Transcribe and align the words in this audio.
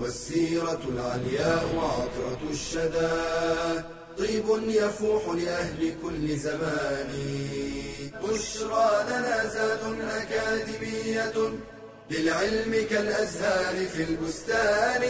والسيرة 0.00 0.80
العلياء 0.88 1.64
عطرة 1.78 2.50
الشدى. 2.50 3.16
طيب 4.18 4.44
يفوح 4.68 5.22
لأهل 5.34 5.94
كل 6.02 6.36
زمان. 6.36 7.12
بشرى 8.22 8.90
لنا 9.08 9.46
زاد 9.46 9.82
أكاديمية 10.20 11.36
للعلم 12.10 12.72
كالأزهار 12.90 13.86
في 13.86 14.02
البستان. 14.10 15.02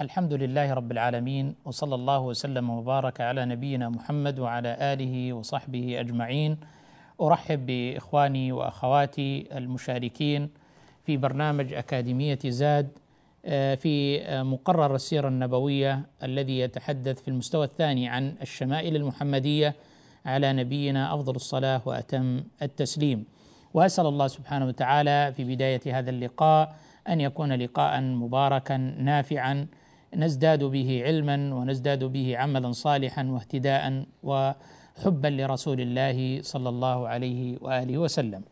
الحمد 0.00 0.32
لله 0.32 0.74
رب 0.74 0.92
العالمين 0.92 1.54
وصلى 1.64 1.94
الله 1.94 2.20
وسلم 2.20 2.70
وبارك 2.70 3.20
على 3.20 3.44
نبينا 3.44 3.88
محمد 3.88 4.38
وعلى 4.38 4.76
آله 4.92 5.32
وصحبه 5.32 6.00
أجمعين. 6.00 6.56
أرحب 7.20 7.66
بإخواني 7.66 8.52
وأخواتي 8.52 9.48
المشاركين 9.52 10.50
في 11.06 11.16
برنامج 11.16 11.72
أكاديمية 11.72 12.38
زاد 12.44 12.88
آه، 13.44 13.74
في 13.74 14.22
آه، 14.22 14.42
مقرر 14.42 14.94
السيره 14.94 15.28
النبوية 15.28 16.02
الذي 16.22 16.58
يتحدث 16.58 17.22
في 17.22 17.28
المستوى 17.28 17.64
الثاني 17.64 18.08
عن 18.08 18.34
الشمائل 18.42 18.96
المحمدية 18.96 19.74
على 20.26 20.52
نبينا 20.52 21.14
أفضل 21.14 21.36
الصلاة 21.36 21.82
وأتم 21.84 22.44
التسليم 22.62 23.24
وأسأل 23.74 24.06
الله 24.06 24.26
سبحانه 24.26 24.66
وتعالى 24.66 25.32
في 25.36 25.44
بداية 25.44 25.80
هذا 25.98 26.10
اللقاء 26.10 26.76
أن 27.08 27.20
يكون 27.20 27.52
لقاء 27.52 28.00
مباركا 28.00 28.76
نافعا 28.76 29.66
نزداد 30.14 30.64
به 30.64 31.02
علما 31.04 31.54
ونزداد 31.54 32.04
به 32.04 32.36
عملا 32.36 32.72
صالحا 32.72 33.24
واهتداء 33.24 34.04
وحبا 34.22 35.28
لرسول 35.28 35.80
الله 35.80 36.42
صلى 36.42 36.68
الله 36.68 37.08
عليه 37.08 37.58
وآله 37.60 37.98
وسلم. 37.98 38.42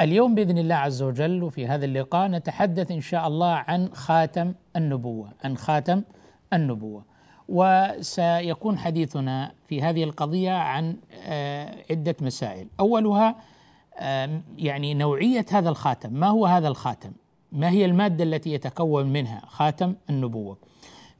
اليوم 0.00 0.34
بإذن 0.34 0.58
الله 0.58 0.74
عز 0.74 1.02
وجل 1.02 1.42
وفي 1.42 1.66
هذا 1.66 1.84
اللقاء 1.84 2.28
نتحدث 2.28 2.90
إن 2.90 3.00
شاء 3.00 3.26
الله 3.26 3.54
عن 3.54 3.94
خاتم 3.94 4.54
النبوة، 4.76 5.28
عن 5.44 5.56
خاتم 5.56 6.02
النبوة. 6.52 7.04
وسيكون 7.48 8.78
حديثنا 8.78 9.52
في 9.68 9.82
هذه 9.82 10.04
القضية 10.04 10.52
عن 10.52 10.96
آه، 11.24 11.76
عدة 11.90 12.16
مسائل، 12.20 12.66
أولها 12.80 13.36
يعني 14.58 14.94
نوعية 14.94 15.46
هذا 15.50 15.68
الخاتم، 15.68 16.12
ما 16.12 16.26
هو 16.26 16.46
هذا 16.46 16.68
الخاتم؟ 16.68 17.12
ما 17.52 17.70
هي 17.70 17.84
المادة 17.84 18.24
التي 18.24 18.52
يتكون 18.52 19.06
منها 19.06 19.42
خاتم 19.46 19.94
النبوة؟ 20.10 20.56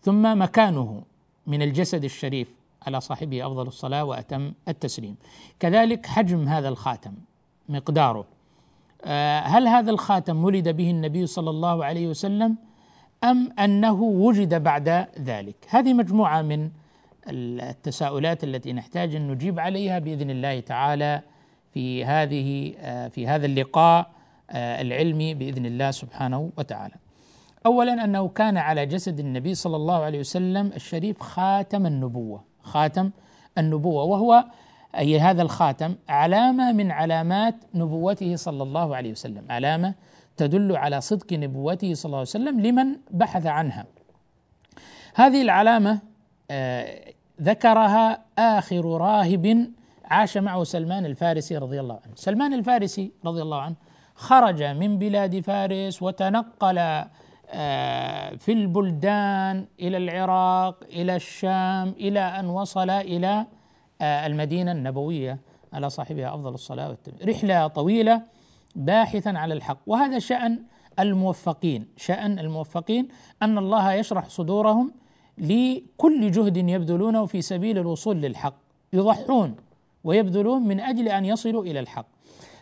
ثم 0.03 0.39
مكانه 0.43 1.03
من 1.47 1.63
الجسد 1.63 2.05
الشريف 2.05 2.49
على 2.87 3.01
صاحبه 3.01 3.47
أفضل 3.47 3.67
الصلاة 3.67 4.05
وأتم 4.05 4.53
التسليم. 4.69 5.17
كذلك 5.61 6.07
حجم 6.07 6.49
هذا 6.49 6.69
الخاتم، 6.69 7.13
مقداره. 7.73 8.25
آه، 9.05 9.41
هل 9.41 9.69
هذا 9.69 9.91
الخاتم 9.91 10.45
ولد 10.45 10.69
به 10.69 10.91
النبي 10.91 11.27
صلى 11.27 11.51
الله 11.51 11.85
عليه 11.85 12.07
وسلم 12.09 12.57
أم 13.25 13.53
أنه 13.59 14.03
وجد 14.03 14.63
بعد 14.63 14.89
ذلك؟ 15.19 15.57
هذه 15.69 15.95
مجموعة 15.95 16.43
من 16.43 16.71
التساؤلات 17.29 18.45
التي 18.45 18.73
نحتاج 18.73 19.15
أن 19.15 19.29
نجيب 19.29 19.61
عليها 19.61 19.99
بإذن 19.99 20.31
الله 20.31 20.61
تعالى 20.61 21.21
في 21.75 22.05
هذه 22.05 22.75
آه، 22.79 23.09
في 23.09 23.27
هذا 23.27 23.47
اللقاء 23.47 24.11
آه، 24.51 24.81
العلمي 24.81 25.35
بإذن 25.35 25.67
الله 25.67 25.91
سبحانه 25.91 26.51
وتعالى. 26.57 26.95
اولا 27.67 28.05
أنه 28.05 28.29
كان 28.29 28.57
على 28.57 28.87
جسد 28.87 29.21
النبي 29.21 29.55
صلى 29.55 29.77
الله 29.77 29.99
عليه 30.03 30.21
وسلم 30.21 30.67
الشريف 30.77 31.21
خاتم 31.21 31.87
النبوة، 31.87 32.45
خاتم 32.63 33.11
النبوة 33.59 34.05
وهو 34.05 34.45
أي 34.99 35.21
هذا 35.21 35.43
الخاتم 35.43 35.95
علامة 36.09 36.73
من 36.73 36.91
علامات 36.91 37.55
نبوته 37.75 38.37
صلى 38.37 38.63
الله 38.63 38.97
عليه 38.97 39.11
وسلم، 39.11 39.45
علامة 39.51 39.95
تدل 40.37 40.77
على 40.77 41.01
صدق 41.01 41.33
نبوته 41.33 41.95
صلى 41.95 42.05
الله 42.05 42.19
عليه 42.19 42.29
وسلم 42.29 42.61
لمن 42.61 42.97
بحث 43.11 43.47
عنها. 43.47 43.87
هذه 45.15 45.43
العلامة 45.43 45.99
آه، 46.51 47.13
ذكرها 47.43 48.19
آخر 48.39 48.85
راهب 48.85 49.69
عاش 50.05 50.39
معه 50.39 50.65
سلمان 50.65 51.07
الفارسي 51.07 51.57
رضي 51.57 51.81
الله 51.81 51.95
عنه، 52.05 52.15
سلمان 52.15 52.55
الفارسي 52.55 53.13
رضي 53.25 53.43
الله 53.43 53.61
عنه 53.61 53.75
خرج 54.15 54.63
من 54.63 54.99
بلاد 54.99 55.41
فارس 55.41 56.03
وتنقل 56.03 57.05
آه، 57.55 58.37
في 58.37 58.53
البلدان 58.53 59.67
إلى 59.81 59.97
العراق 59.97 60.85
إلى 60.93 61.17
الشام 61.17 61.89
إلى 61.89 62.21
أن 62.21 62.47
وصل 62.47 62.91
إلى 62.91 63.47
آه، 64.03 64.27
المدينة 64.27 64.73
النبوية 64.73 65.39
على 65.73 65.91
صاحبها 65.91 66.35
أفضل 66.35 66.55
الصلاة 66.55 66.89
والتسليم 66.89 67.29
رحلة 67.29 67.67
طويلة 67.67 68.23
باحثا 68.77 69.29
على 69.29 69.55
الحق. 69.55 69.79
وهذا 69.87 70.19
شأن 70.19 70.59
الموفقين. 70.99 71.87
شأن 71.97 72.39
الموفقين 72.39 73.09
أن 73.43 73.59
الله 73.59 73.93
يشرح 73.93 74.29
صدورهم 74.29 74.93
لكل 75.39 76.31
جهد 76.31 76.57
يبذلونه 76.57 77.27
في 77.27 77.43
سبيل 77.43 77.79
الوصول 77.79 78.17
للحق. 78.17 78.55
يضحون 78.93 79.57
ويبذلون 80.05 80.63
من 80.63 80.81
أجل 80.81 81.09
أن 81.09 81.25
يصلوا 81.25 81.65
إلى 81.65 81.81
الحق. 81.81 82.07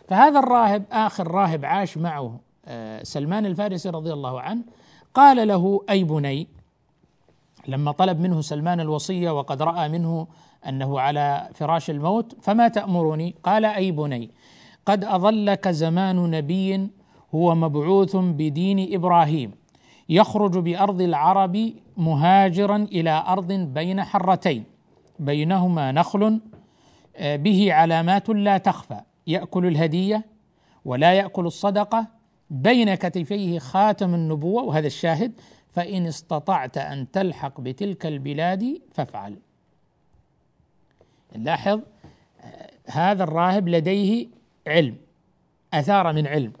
فهذا 0.07 0.39
الراهب 0.39 0.83
آخر 0.91 1.27
راهب 1.27 1.65
عاش 1.65 1.97
معه 1.97 2.39
آه، 2.65 3.03
سلمان 3.03 3.45
الفارسي 3.45 3.89
رضي 3.89 4.13
الله 4.13 4.41
عنه 4.41 4.61
قال 5.13 5.47
له 5.47 5.81
أي 5.89 6.03
بني 6.03 6.47
لما 7.67 7.91
طلب 7.91 8.19
منه 8.19 8.41
سلمان 8.41 8.79
الوصية 8.79 9.31
وقد 9.31 9.61
رأى 9.61 9.89
منه 9.89 10.27
أنه 10.67 10.99
على 10.99 11.49
فراش 11.53 11.89
الموت 11.89 12.35
فما 12.41 12.67
تأمرني؟ 12.67 13.35
قال 13.43 13.65
أي 13.65 13.91
بني 13.91 14.29
قد 14.85 15.03
أظلك 15.03 15.67
زمان 15.67 16.31
نبي 16.31 16.87
هو 17.35 17.55
مبعوث 17.55 18.15
بدين 18.15 18.93
إبراهيم 18.93 19.51
يخرج 20.09 20.57
بأرض 20.57 21.01
العرب 21.01 21.73
مهاجرا 21.97 22.75
إلى 22.75 23.23
أرض 23.27 23.51
بين 23.51 24.03
حرتين 24.03 24.63
بينهما 25.19 25.91
نخل 25.91 26.41
آه، 27.15 27.35
به 27.35 27.73
علامات 27.73 28.29
لا 28.29 28.57
تخفى 28.57 29.01
يأكل 29.27 29.65
الهدية 29.65 30.25
ولا 30.85 31.13
يأكل 31.13 31.45
الصدقة 31.45 32.07
بين 32.49 32.95
كتفيه 32.95 33.59
خاتم 33.59 34.13
النبوة 34.13 34.63
وهذا 34.63 34.87
الشاهد 34.87 35.31
فإن 35.71 36.05
استطعت 36.07 36.77
أن 36.77 37.11
تلحق 37.11 37.61
بتلك 37.61 38.05
البلاد 38.05 38.81
فافعل. 38.91 39.37
لاحظ 41.35 41.81
هذا 42.87 43.23
الراهب 43.23 43.69
لديه 43.69 44.27
علم 44.67 44.97
أثار 45.73 46.13
من 46.13 46.27
علم 46.27 46.53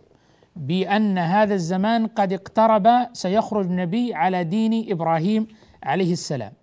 بأن 0.55 1.17
هذا 1.17 1.53
الزمان 1.53 2.07
قد 2.07 2.33
اقترب 2.33 3.07
سيخرج 3.13 3.69
نبي 3.69 4.13
على 4.13 4.43
دين 4.43 4.91
إبراهيم 4.91 5.47
عليه 5.83 6.13
السلام 6.13 6.53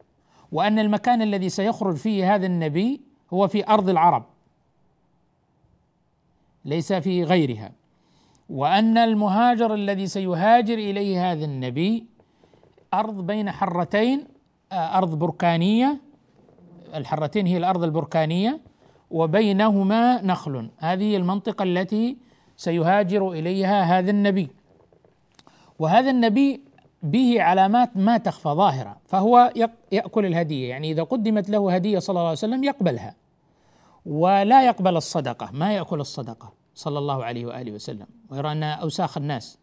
وأن 0.53 0.79
المكان 0.79 1.23
الذي 1.23 1.49
سيخرج 1.49 1.97
فيه 1.97 2.35
هذا 2.35 2.47
النبي 2.47 3.01
هو 3.33 3.49
في 3.49 3.69
أرض 3.69 3.89
العرب 3.89 4.25
ليس 6.65 6.93
في 6.93 7.25
غيرها 7.25 7.73
وأن 8.49 8.99
المهاجر 8.99 9.75
الذي 9.75 10.07
سيهاجر 10.07 10.75
إليه 10.75 11.33
هذا 11.33 11.45
النبي 11.45 12.07
ارض 12.95 13.27
بين 13.27 13.51
حرتين 13.51 14.25
آه، 14.73 14.99
أرض 14.99 15.19
بركانية 15.19 16.01
الحرتين 16.95 17.47
هي 17.47 17.57
الأرض 17.57 17.85
البركانية 17.85 18.61
وبينهما 19.11 20.23
نخل. 20.23 20.71
هذه 20.79 21.17
المنطقة 21.17 21.63
التي 21.63 22.17
سيهاجر 22.57 23.33
إليها 23.33 23.83
هذا 23.83 24.11
النبي. 24.11 24.49
وهذا 25.79 26.11
النبي 26.11 26.61
به 27.03 27.43
علامات 27.43 27.97
ما 27.97 28.19
تخفى 28.19 28.49
ظاهرة 28.49 28.97
فهو 29.07 29.53
يأكل 29.93 30.27
الهدية. 30.27 30.69
يعني 30.69 30.93
إذا 30.93 31.03
قدمت 31.03 31.51
له 31.51 31.75
هدية 31.75 31.99
صلى 31.99 32.15
الله 32.15 32.23
عليه 32.23 32.33
وسلم 32.33 32.65
يقبلها. 32.65 33.15
ولا 34.07 34.67
يقبل 34.67 34.97
الصدقة 34.97 35.51
ما 35.53 35.73
يأكل 35.73 36.01
الصدقة 36.01 36.53
صلى 36.75 36.99
الله 36.99 37.25
عليه 37.25 37.47
وآله 37.47 37.73
وسلم. 37.73 38.07
ويرى 38.31 38.53
انها 38.53 38.73
أوساخ 38.75 39.19
الناس. 39.19 39.59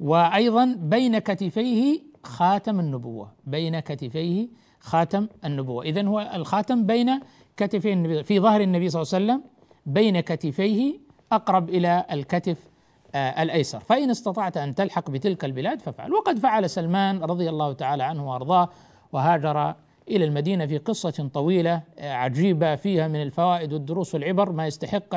وأيضا 0.00 0.76
بين 0.78 1.18
كتفيه 1.18 2.07
خاتم 2.22 2.80
النبوة 2.80 3.32
بين 3.46 3.80
كتفيه 3.80 4.48
خاتم 4.80 5.28
النبوة. 5.44 5.84
اذا 5.84 6.06
هو 6.06 6.30
الخاتم 6.34 6.86
بين 6.86 7.20
كتفي 7.56 7.92
النبي 7.92 8.22
في 8.22 8.40
ظهر 8.40 8.60
النبي 8.60 8.90
صلى 8.90 9.02
الله 9.02 9.14
عليه 9.14 9.24
وسلم 9.24 9.50
بين 9.86 10.20
كتفيه 10.20 10.98
أقرب 11.32 11.68
إلى 11.68 12.04
الكتف 12.12 12.68
آه، 13.14 13.42
الأيسر. 13.42 13.80
فإن 13.80 14.10
استطعت 14.10 14.56
أن 14.56 14.74
تلحق 14.74 15.10
بتلك 15.10 15.44
البلاد 15.44 15.80
فافعل. 15.80 16.12
وقد 16.12 16.38
فعل 16.38 16.70
سلمان 16.70 17.18
رضي 17.22 17.48
الله 17.48 17.72
تعالى 17.72 18.02
عنه 18.02 18.30
وأرضاه 18.30 18.68
وهاجر 19.12 19.74
إلى 20.08 20.24
المدينة 20.24 20.66
في 20.66 20.78
قصة 20.78 21.30
طويلة 21.34 21.82
آه، 21.98 22.12
عجيبة 22.12 22.76
فيها 22.76 23.08
من 23.08 23.22
الفوائد 23.22 23.72
والدروس 23.72 24.14
والعبر 24.14 24.52
ما 24.52 24.66
يستحق 24.66 25.16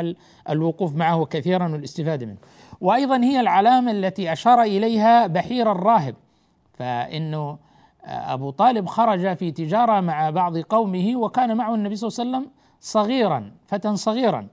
الوقوف 0.49 0.95
معه 0.95 1.25
كثيرا 1.25 1.71
والاستفادة 1.71 2.25
منه. 2.25 2.37
وأيضا 2.81 3.17
هي 3.17 3.39
العلامة 3.39 3.91
التي 3.91 4.33
أشار 4.33 4.61
إليها 4.61 5.27
بحير 5.27 5.71
الراهب. 5.71 6.15
فإنه 6.81 7.57
آه، 8.05 8.33
أبو 8.33 8.49
طالب 8.49 8.85
خرج 8.85 9.33
في 9.33 9.51
تجارة 9.51 9.99
مع 9.99 10.29
بعض 10.29 10.57
قومه 10.57 11.15
وكان 11.15 11.57
معه 11.57 11.75
النبي 11.75 11.95
صلى 11.95 12.07
الله 12.07 12.19
عليه 12.19 12.29
وسلم 12.29 12.51
صغيرا 12.79 13.51
فتى 13.67 13.95
صغيرا. 13.95 14.47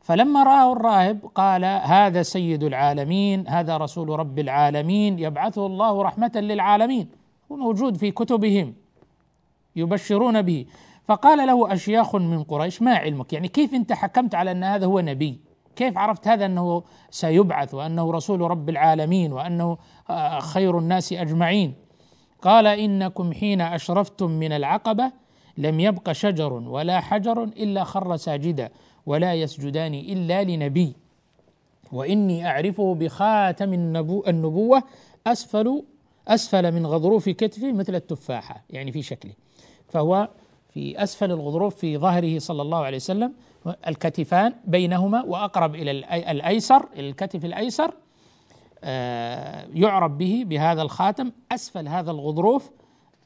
فلما 0.00 0.42
رآه 0.42 0.72
الراهب 0.72 1.18
قال 1.34 1.64
هذا 1.64 2.22
سيد 2.22 2.62
العالمين 2.62 3.48
هذا 3.48 3.76
رسول 3.76 4.08
رب 4.08 4.38
العالمين 4.38 5.18
يبعثه 5.18 5.66
الله 5.66 6.02
رحمة 6.02 6.32
للعالمين. 6.34 7.08
هو 7.52 7.56
موجود 7.56 7.96
في 7.96 8.10
كتبهم 8.10 8.74
يبشرون 9.76 10.42
به. 10.42 10.66
فقال 11.08 11.46
له 11.46 11.72
اشياخ 11.72 12.16
من 12.16 12.42
قريش 12.42 12.82
ما 12.82 12.94
علمك؟ 12.94 13.32
يعني 13.32 13.48
كيف 13.48 13.74
أنت 13.74 13.92
حكمت 13.92 14.34
على 14.34 14.50
أن 14.50 14.64
هذا 14.64 14.86
هو 14.86 15.00
نبي؟ 15.00 15.40
كيف 15.76 15.98
عرفت 15.98 16.28
هذا 16.28 16.46
أنه 16.46 16.82
سيبعث 17.10 17.74
وأنه 17.74 18.12
رسول 18.12 18.40
رب 18.40 18.68
العالمين 18.68 19.32
وأنه 19.32 19.78
آه، 20.10 20.40
خير 20.40 20.78
الناس 20.78 21.12
أجمعين؟ 21.12 21.74
قال 22.42 22.66
إنكم 22.66 23.32
حين 23.32 23.60
أشرفتم 23.60 24.30
من 24.30 24.52
العقبة 24.52 25.12
لم 25.58 25.80
يبق 25.80 26.12
شجر 26.12 26.52
ولا 26.52 27.00
حجر 27.00 27.42
إلا 27.42 27.84
خر 27.84 28.16
ساجدا 28.16 28.70
ولا 29.06 29.34
يسجدان 29.34 29.94
إلا 29.94 30.44
لنبي. 30.44 30.96
وإني 31.92 32.46
أعرفه 32.46 32.94
بخاتم 32.94 33.72
النبو 33.72 34.24
النبوة 34.28 34.82
أسفل 35.26 35.82
أسفل 36.28 36.72
من 36.72 36.86
غضروف 36.86 37.28
كتفه 37.28 37.72
مثل 37.72 37.94
التفاحة 37.94 38.64
يعني 38.70 38.92
في 38.92 39.02
شكله. 39.02 39.32
فهو 39.88 40.28
في 40.76 41.02
أسفل 41.02 41.30
الغضروف 41.30 41.76
في 41.76 41.98
ظهره 41.98 42.38
صلى 42.38 42.62
الله 42.62 42.78
عليه 42.78 42.96
وسلم 42.96 43.32
الكتفان 43.88 44.54
بينهما 44.64 45.22
وأقرب 45.22 45.74
إلى 45.74 45.90
الأيسر 46.30 46.88
الكتف 46.98 47.44
الأيسر 47.44 47.94
آه، 48.84 49.66
يعرف 49.74 50.12
به 50.12 50.44
بهذا 50.46 50.82
الخاتم 50.82 51.32
أسفل 51.52 51.88
هذا 51.88 52.10
الغضروف 52.10 52.70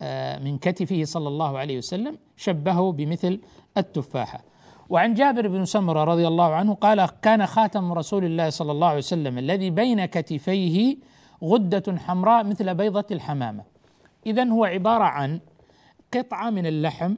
آه، 0.02 0.38
من 0.38 0.58
كتفه 0.58 1.04
صلى 1.04 1.28
الله 1.28 1.58
عليه 1.58 1.78
وسلم 1.78 2.18
شبهه 2.36 2.92
بمثل 2.92 3.40
التفاحة. 3.76 4.44
وعن 4.88 5.14
جابر 5.14 5.48
بن 5.48 5.64
سمرة 5.64 6.04
رضي 6.04 6.28
الله 6.28 6.54
عنه 6.54 6.74
قال 6.74 7.08
كان 7.22 7.46
خاتم 7.46 7.92
رسول 7.92 8.24
الله 8.24 8.50
صلى 8.50 8.72
الله 8.72 8.86
عليه 8.86 8.98
وسلم 8.98 9.38
الذي 9.38 9.70
بين 9.70 10.04
كتفيه 10.04 10.96
غدة 11.44 11.96
حمراء 11.98 12.44
مثل 12.44 12.74
بيضة 12.74 13.04
الحمامة. 13.10 13.64
اذا 14.26 14.44
هو 14.44 14.64
عبارة 14.64 15.04
عن 15.04 15.40
قطعة 16.14 16.50
من 16.50 16.66
اللحم 16.66 17.14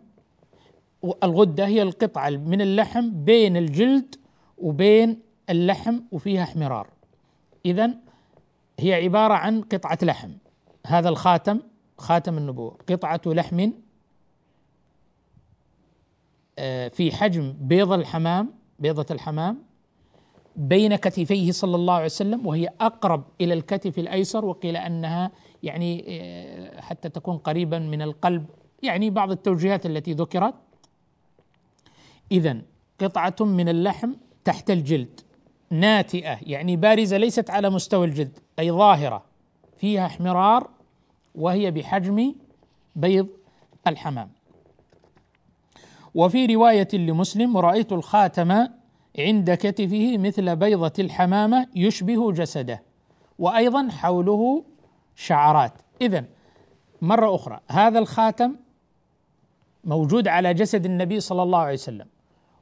الغدة 1.22 1.66
هي 1.66 1.82
القطعة 1.82 2.30
من 2.30 2.60
اللحم 2.60 3.24
بين 3.24 3.56
الجلد 3.56 4.14
وبين 4.58 5.20
اللحم 5.50 6.00
وفيها 6.12 6.42
احمرار. 6.42 6.88
اذا 7.66 7.94
هي 8.78 8.94
عبارة 8.94 9.34
عن 9.34 9.60
قطعة 9.60 9.98
لحم. 10.02 10.30
هذا 10.86 11.08
الخاتم 11.08 11.60
خاتم 11.98 12.38
النبوة. 12.38 12.78
قطعة 12.88 13.20
لحم 13.26 13.70
آه، 16.58 16.88
في 16.88 17.12
حجم 17.12 17.54
بيض 17.60 17.92
الحمام 17.92 18.54
بيضة 18.78 19.06
الحمام 19.10 19.58
بين 20.56 20.96
كتفيه 20.96 21.52
صلى 21.52 21.76
الله 21.76 21.94
عليه 21.94 22.04
وسلم 22.04 22.46
وهي 22.46 22.68
أقرب 22.80 23.24
إلى 23.40 23.54
الكتف 23.54 23.98
الأيسر 23.98 24.44
وقيل 24.44 24.76
أنها 24.76 25.30
يعني 25.62 26.04
آه، 26.08 26.80
حتى 26.80 27.08
تكون 27.08 27.38
قريبا 27.38 27.78
من 27.78 28.02
القلب. 28.02 28.46
يعني 28.82 29.10
بعض 29.10 29.30
التوجيهات 29.30 29.86
التي 29.86 30.12
ذكرت. 30.12 30.54
إذا 32.32 32.56
قطعة 33.00 33.36
من 33.40 33.68
اللحم 33.68 34.12
تحت 34.44 34.70
الجلد 34.70 35.20
ناتئة 35.70 36.38
يعني 36.42 36.76
بارزة 36.76 37.16
ليست 37.16 37.50
على 37.50 37.70
مستوى 37.70 38.06
الجلد 38.06 38.38
أي 38.58 38.70
ظاهرة 38.70 39.24
فيها 39.78 40.06
احمرار 40.06 40.70
وهي 41.34 41.70
بحجم 41.70 42.34
بيض 42.96 43.28
الحمام. 43.86 44.30
وفي 46.14 46.46
رواية 46.46 46.88
لمسلم 46.92 47.56
رأيت 47.56 47.92
الخاتم 47.92 48.66
عند 49.18 49.54
كتفه 49.54 50.18
مثل 50.18 50.56
بيضة 50.56 50.92
الحمامة 50.98 51.66
يشبه 51.74 52.32
جسده 52.32 52.82
وأيضا 53.38 53.88
حوله 53.88 54.64
شعرات. 55.16 55.72
إذا 56.00 56.24
مرة 57.02 57.34
أخرى 57.34 57.60
هذا 57.68 57.98
الخاتم 57.98 58.56
موجود 59.84 60.28
على 60.28 60.54
جسد 60.54 60.84
النبي 60.84 61.20
صلى 61.20 61.42
الله 61.42 61.58
عليه 61.58 61.72
وسلم. 61.72 62.06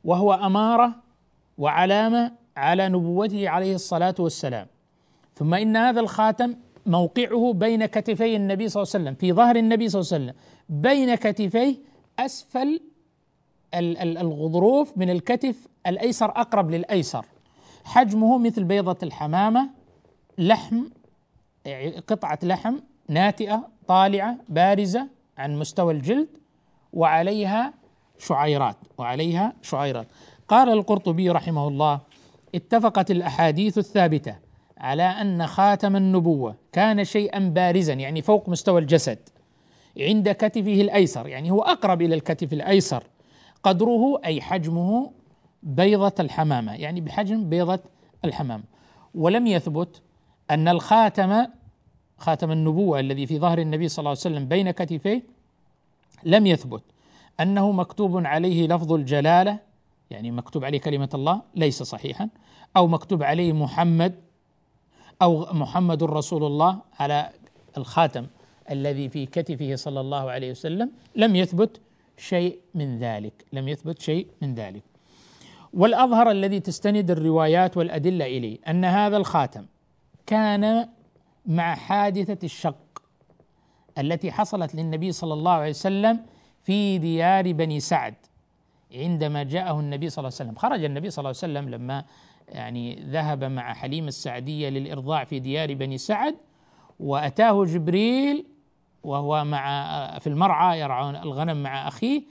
وهو 0.04 0.32
أمارة 0.32 0.94
وعلامة 1.58 2.32
على 2.56 2.88
نبوته 2.88 3.48
عليه 3.48 3.74
الصلاة 3.74 4.14
والسلام. 4.18 4.66
ثم 5.34 5.54
إن 5.54 5.76
هذا 5.76 6.00
الخاتم 6.00 6.56
موقعه 6.86 7.52
بين 7.52 7.86
كتفي 7.86 8.36
النبي 8.36 8.68
صلى 8.68 8.82
الله 8.82 8.92
عليه 8.94 9.04
وسلم 9.04 9.14
في 9.14 9.32
ظهر 9.32 9.56
النبي 9.56 9.88
صلى 9.88 10.00
الله 10.00 10.12
عليه 10.14 10.24
وسلم 10.24 10.34
بين 10.68 11.14
كتفيه 11.14 11.76
أسفل 12.18 12.80
الغضروف 13.74 14.98
من 14.98 15.10
الكتف 15.10 15.66
الأيسر 15.86 16.30
أقرب 16.30 16.70
للأيسر. 16.70 17.26
حجمه 17.84 18.38
مثل 18.38 18.64
بيضة 18.64 18.96
الحمامة 19.02 19.70
لحم 20.38 20.82
قطعة 22.08 22.38
لحم 22.42 22.76
ناتئة 23.08 23.68
طالعة 23.88 24.36
بارزة 24.48 25.08
عن 25.38 25.58
مستوى 25.58 25.92
الجلد 25.94 26.28
وعليها 26.92 27.74
شعيرات 28.20 28.76
وعليها 28.98 29.52
شعيرات. 29.62 30.06
قال 30.48 30.68
القرطبي 30.68 31.30
رحمه 31.30 31.68
الله 31.68 32.00
اتفقت 32.54 33.10
الأحاديث 33.10 33.78
الثابتة 33.78 34.36
على 34.78 35.02
أن 35.02 35.46
خاتم 35.46 35.96
النبوة 35.96 36.54
كان 36.72 37.04
شيئا 37.04 37.38
بارزا 37.38 37.92
يعني 37.92 38.22
فوق 38.22 38.48
مستوى 38.48 38.80
الجسد 38.80 39.18
عند 40.00 40.28
كتفه 40.28 40.80
الأيسر 40.80 41.26
يعني 41.26 41.50
هو 41.50 41.62
أقرب 41.62 42.02
إلى 42.02 42.14
الكتف 42.14 42.52
الأيسر. 42.52 43.04
قدره 43.62 44.20
أي 44.24 44.40
حجمه 44.40 45.10
بيضة 45.62 46.14
الحمامة 46.20 46.74
يعني 46.74 47.00
بحجم 47.00 47.48
بيضة 47.48 47.80
الحمام. 48.24 48.64
ولم 49.14 49.46
يثبت 49.46 50.02
أن 50.50 50.68
الخاتم 50.68 51.46
خاتم 52.18 52.52
النبوة 52.52 53.00
الذي 53.00 53.26
في 53.26 53.38
ظهر 53.38 53.58
النبي 53.58 53.88
صلى 53.88 53.98
الله 53.98 54.10
عليه 54.10 54.20
وسلم 54.20 54.48
بين 54.48 54.70
كتفيه 54.70 55.22
لم 56.24 56.46
يثبت. 56.46 56.82
أنه 57.40 57.72
مكتوب 57.72 58.26
عليه 58.26 58.66
لفظ 58.66 58.92
الجلالة 58.92 59.58
يعني 60.10 60.30
مكتوب 60.30 60.64
عليه 60.64 60.80
كلمة 60.80 61.08
الله 61.14 61.42
ليس 61.54 61.82
صحيحا 61.82 62.28
أو 62.76 62.86
مكتوب 62.86 63.22
عليه 63.22 63.52
محمد 63.52 64.14
أو 65.22 65.46
محمد 65.52 66.02
رسول 66.02 66.44
الله 66.44 66.78
على 66.98 67.30
الخاتم 67.78 68.26
الذي 68.70 69.08
في 69.08 69.26
كتفه 69.26 69.76
صلى 69.76 70.00
الله 70.00 70.30
عليه 70.30 70.50
وسلم 70.50 70.90
لم 71.16 71.36
يثبت 71.36 71.80
شيء 72.16 72.58
من 72.74 72.98
ذلك 72.98 73.44
لم 73.52 73.68
يثبت 73.68 74.00
شيء 74.02 74.26
من 74.42 74.54
ذلك. 74.54 74.82
والأظهر 75.74 76.30
الذي 76.30 76.60
تستند 76.60 77.10
الروايات 77.10 77.76
والأدلة 77.76 78.26
إليه 78.26 78.58
أن 78.68 78.84
هذا 78.84 79.16
الخاتم 79.16 79.66
كان 80.26 80.88
مع 81.46 81.74
حادثة 81.74 82.38
الشق 82.44 83.02
التي 83.98 84.32
حصلت 84.32 84.74
للنبي 84.74 85.12
صلى 85.12 85.34
الله 85.34 85.52
عليه 85.52 85.70
وسلم 85.70 86.20
في 86.62 86.98
ديار 86.98 87.52
بني 87.52 87.80
سعد 87.80 88.14
عندما 88.94 89.42
جاءه 89.42 89.80
النبي 89.80 90.10
صلى 90.10 90.22
الله 90.22 90.36
عليه 90.40 90.50
وسلم. 90.50 90.58
خرج 90.58 90.84
النبي 90.84 91.10
صلى 91.10 91.22
الله 91.22 91.28
عليه 91.42 91.52
وسلم 91.52 91.68
لما 91.68 92.04
يعني 92.48 93.04
ذهب 93.10 93.44
مع 93.44 93.74
حليم 93.74 94.08
السعدية 94.08 94.68
للإرضاع 94.68 95.24
في 95.24 95.38
ديار 95.38 95.74
بني 95.74 95.98
سعد 95.98 96.34
وأتاه 97.00 97.64
جبريل 97.64 98.46
وهو 99.04 99.44
مع 99.44 100.18
في 100.18 100.26
المرعى 100.26 100.80
يرعى 100.80 101.10
الغنم 101.10 101.62
مع 101.62 101.88
أخيه 101.88 102.22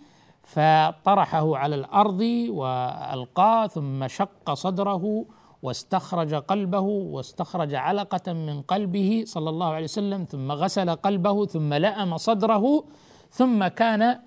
فطرحه 0.44 1.58
على 1.58 1.76
الأرض 1.76 2.22
وألقاه 2.50 3.68
ثم 3.68 4.08
شق 4.08 4.54
صدره 4.54 5.26
واستخرج 5.64 6.34
قلبه 6.34 6.80
واستخرج 6.80 7.76
علقة 7.76 8.34
من 8.34 8.62
قلبه 8.62 9.24
صلى 9.28 9.50
الله 9.50 9.68
عليه 9.68 9.84
وسلم 9.84 10.24
ثم 10.24 10.52
غسل 10.52 10.90
قلبه 10.96 11.46
ثم 11.46 11.74
لأم 11.74 12.18
صدره 12.18 12.84
ثم 13.32 13.68
كان 13.68 14.02
آه، 14.02 14.18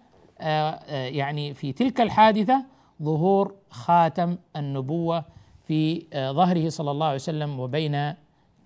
آه، 0.40 1.06
يعني 1.06 1.54
في 1.54 1.72
تلك 1.72 2.00
الحادثة 2.00 2.64
ظهور 3.02 3.54
خاتم 3.70 4.36
النبوة 4.56 5.24
في 5.68 6.06
آه، 6.12 6.32
ظهره 6.32 6.68
صلى 6.68 6.90
الله 6.90 7.06
عليه 7.06 7.14
وسلم 7.14 7.60
وبين 7.60 8.14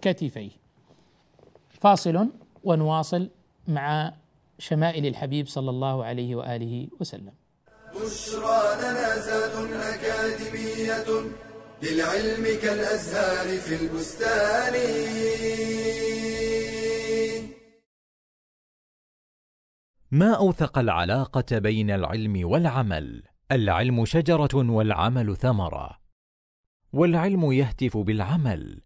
كتفيه. 0.03 0.51
فاصل 1.81 2.29
ونواصل 2.65 3.31
مع 3.69 4.13
شمائل 4.59 5.07
الحبيب 5.07 5.47
صلى 5.47 5.71
الله 5.71 6.05
عليه 6.05 6.37
وآله 6.37 6.89
وسلم. 7.01 7.33
بشرى 7.95 8.77
لنا 8.81 9.17
زاد 9.17 9.73
أكاديمية 9.73 11.05
للعلم 11.83 12.61
كالأزهار 12.63 13.59
في 13.59 13.75
البستان. 13.83 14.75
ما 20.17 20.35
أوثق 20.35 20.79
العلاقة 20.79 21.59
بين 21.59 21.91
العلم 21.91 22.49
والعمل؟ 22.49 23.23
العلم 23.53 24.05
شجرة 24.05 24.71
والعمل 24.71 25.37
ثمرة. 25.37 25.99
والعلم 26.93 27.53
يهتف 27.53 27.97
بالعمل 27.97 28.83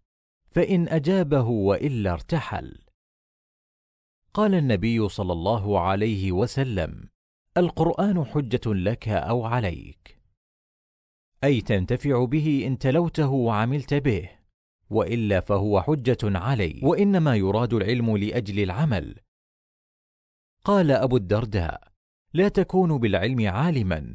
فإن 0.51 0.89
أجابه 0.89 1.43
وإلا 1.43 2.13
ارتحل. 2.13 2.79
قال 4.35 4.55
النبي 4.55 5.09
صلى 5.09 5.33
الله 5.33 5.81
عليه 5.81 6.33
وسلم 6.33 7.09
القرآن 7.57 8.25
حجة 8.25 8.67
لك 8.67 9.09
أو 9.09 9.45
عليك. 9.45 10.21
أي 11.45 11.61
تنتفع 11.61 12.25
به 12.25 12.65
إن 12.67 12.79
تلوته 12.79 13.29
وعملت 13.29 13.95
به 13.95 14.31
وإلا 14.91 15.41
فهو 15.41 15.83
حجة 15.83 16.19
علي 16.25 16.81
وإنما 16.83 17.37
يراد 17.37 17.75
العلم 17.75 18.17
لأجل 18.17 18.63
العمل 18.63 19.21
قال 20.65 20.91
أبو 20.91 21.17
الدرداء 21.17 21.81
لا 22.35 22.49
تكون 22.49 22.99
بالعلم 22.99 23.49
عالما 23.49 24.15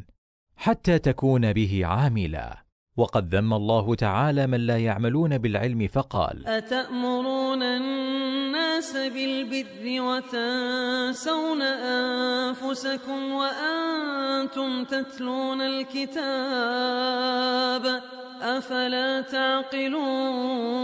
حتى 0.55 0.99
تكون 0.99 1.53
به 1.53 1.85
عاملا. 1.85 2.65
وقد 2.97 3.35
ذم 3.35 3.53
الله 3.53 3.95
تعالى 3.95 4.47
من 4.47 4.59
لا 4.59 4.77
يعملون 4.79 5.37
بالعلم 5.37 5.87
فقال 5.87 6.47
أتأمرون 6.47 7.63
الناس 7.63 8.97
بالبر 8.97 10.01
وتنسون 10.01 11.61
أنفسكم 11.61 13.31
وأنتم 13.31 14.83
تتلون 14.83 15.61
الكتاب 15.61 16.25
أفلا 18.41 19.21
تعقلون؟ 19.21 20.75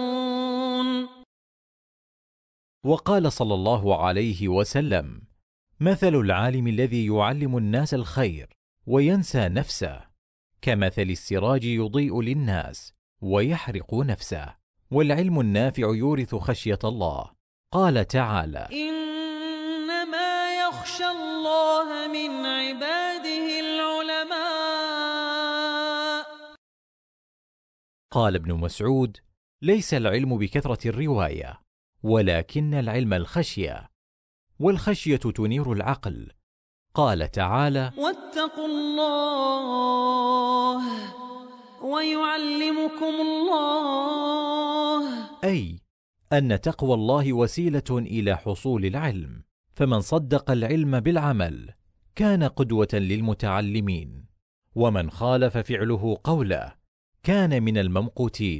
وقال 2.85 3.31
صلى 3.31 3.53
الله 3.53 4.05
عليه 4.05 4.47
وسلم 4.47 5.30
مثل 5.83 6.15
العالم 6.15 6.67
الذي 6.67 7.05
يعلم 7.05 7.57
الناس 7.57 7.93
الخير 7.93 8.49
وينسى 8.85 9.49
نفسه 9.49 10.01
كمثل 10.61 11.01
السراج 11.01 11.63
يضيء 11.63 12.21
للناس 12.21 12.93
ويحرق 13.21 13.95
نفسه 13.95 14.55
والعلم 14.91 15.39
النافع 15.39 15.83
يورث 15.83 16.35
خشية 16.35 16.79
الله. 16.83 17.31
قال 17.71 18.07
تعالى 18.07 18.67
إنما 18.71 20.59
يخشى 20.67 21.05
الله 21.05 22.07
من 22.07 22.45
عباده 22.45 23.59
العلماء. 23.59 24.31
قال 28.11 28.35
ابن 28.35 28.53
مسعود 28.53 29.17
ليس 29.61 29.93
العلم 29.93 30.37
بكثرة 30.37 30.89
الرواية 30.89 31.61
ولكن 32.03 32.73
العلم 32.73 33.13
الخشية. 33.13 33.90
والخشية 34.61 35.15
تنير 35.17 35.73
العقل. 35.73 36.31
قال 36.93 37.31
تعالى 37.31 37.91
واتقوا 37.97 38.67
الله 38.67 39.61
ويعلمكم 41.83 43.13
الله. 43.21 45.03
أي 45.43 45.79
أن 46.33 46.61
تقوى 46.61 46.93
الله 46.93 47.33
وسيلة 47.33 47.83
إلى 47.91 48.37
حصول 48.37 48.85
العلم. 48.85 49.43
فمن 49.73 50.01
صدق 50.01 50.51
العلم 50.51 50.99
بالعمل 50.99 51.73
كان 52.15 52.43
قدوة 52.43 52.87
للمتعلمين. 52.93 54.25
ومن 54.75 55.11
خالف 55.11 55.57
فعله 55.57 56.17
قوله 56.23 56.73
كان 57.23 57.63
من 57.63 57.77
الممقوتين. 57.77 58.59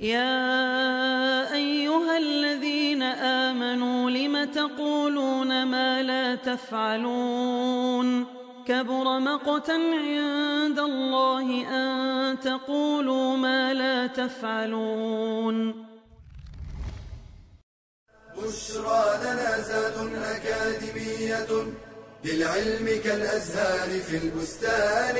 يا 0.00 1.54
أيها 1.54 2.18
الذين 2.18 3.02
آمنوا 3.02 3.85
لم 4.36 4.52
تقولون 4.52 5.66
ما 5.66 6.02
لا 6.02 6.34
تفعلون 6.34 8.26
كبر 8.66 9.18
مقتا 9.18 9.72
عند 9.72 10.78
الله 10.78 11.48
أن 11.78 12.40
تقولوا 12.40 13.36
ما 13.36 13.74
لا 13.74 14.06
تفعلون 14.06 15.56
بشرى 18.36 19.04
لنا 19.24 19.60
زاد 19.60 19.96
أكاديمية 20.34 21.50
للعلم 22.24 22.86
كالأزهار 23.04 23.90
في 24.00 24.16
البستان. 24.22 25.16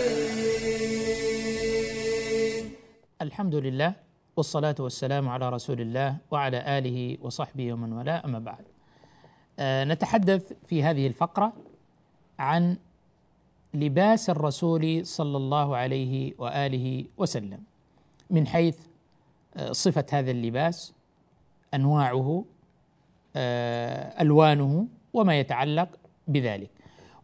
الحمد 3.22 3.54
لله 3.54 3.92
والصلاة 4.36 4.74
والسلام 4.78 5.28
على 5.28 5.48
رسول 5.48 5.80
الله 5.80 6.16
وعلى 6.30 6.78
آله 6.78 7.18
وصحبه 7.22 7.72
ومن 7.72 7.92
والاه 7.92 8.22
أما 8.24 8.38
بعد. 8.38 8.75
نتحدث 9.60 10.52
في 10.66 10.82
هذه 10.82 11.06
الفقرة 11.06 11.52
عن 12.38 12.76
لباس 13.74 14.30
الرسول 14.30 15.06
صلى 15.06 15.36
الله 15.36 15.76
عليه 15.76 16.34
وآله 16.38 17.04
وسلم 17.18 17.58
من 18.30 18.46
حيث 18.46 18.78
آه 19.56 19.72
صفة 19.72 20.06
هذا 20.12 20.30
اللباس 20.30 20.92
أنواعه 21.74 22.44
آه 23.36 24.22
ألوانه 24.22 24.86
وما 25.12 25.40
يتعلق 25.40 25.88
بذلك. 26.28 26.70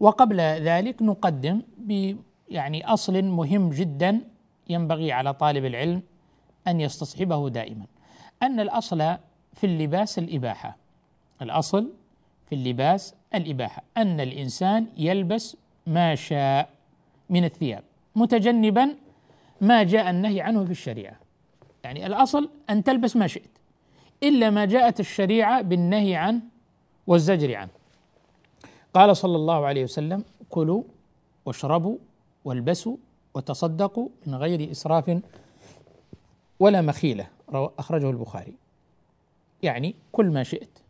وقبل 0.00 0.40
ذلك 0.40 1.02
نقدم 1.02 1.62
ب 1.78 2.16
يعني 2.48 2.86
أصل 2.86 3.22
مهم 3.24 3.70
جدا 3.70 4.20
ينبغي 4.68 5.12
على 5.12 5.34
طالب 5.34 5.64
العلم 5.64 6.02
أن 6.68 6.80
يستصحبه 6.80 7.48
دائما 7.48 7.86
أن 8.42 8.60
الأصل 8.60 8.98
في 9.54 9.64
اللباس 9.64 10.18
الإباحة. 10.18 10.76
الأصل 11.42 11.92
في 12.52 12.56
اللباس 12.58 13.14
الإباحة 13.34 13.82
أن 13.96 14.20
الإنسان 14.20 14.86
يلبس 14.96 15.56
ما 15.86 16.14
شاء 16.14 16.68
من 17.30 17.44
الثياب 17.44 17.82
متجنبا 18.16 18.94
ما 19.60 19.82
جاء 19.82 20.10
النهي 20.10 20.40
عنه 20.40 20.64
في 20.64 20.70
الشريعة. 20.70 21.16
يعني 21.84 22.06
الأصل 22.06 22.50
أن 22.70 22.84
تلبس 22.84 23.16
ما 23.16 23.26
شئت 23.26 23.50
إلا 24.22 24.50
ما 24.50 24.64
جاءت 24.64 25.00
الشريعة 25.00 25.62
بالنهي 25.62 26.16
عنه 26.16 26.40
والزجر 27.06 27.54
عنه. 27.54 27.70
قال 28.94 29.16
صلى 29.16 29.36
الله 29.36 29.66
عليه 29.66 29.84
وسلم 29.84 30.24
كلوا 30.50 30.82
واشربوا 31.46 31.96
والبسوا 32.44 32.96
وتصدقوا 33.34 34.08
من 34.26 34.34
غير 34.34 34.70
إسراف 34.70 35.20
ولا 36.60 36.80
مخيلة 36.80 37.26
أخرجه 37.52 38.10
البخاري. 38.10 38.54
يعني 39.62 39.94
كل 40.12 40.26
ما 40.26 40.42
شئت. 40.42 40.81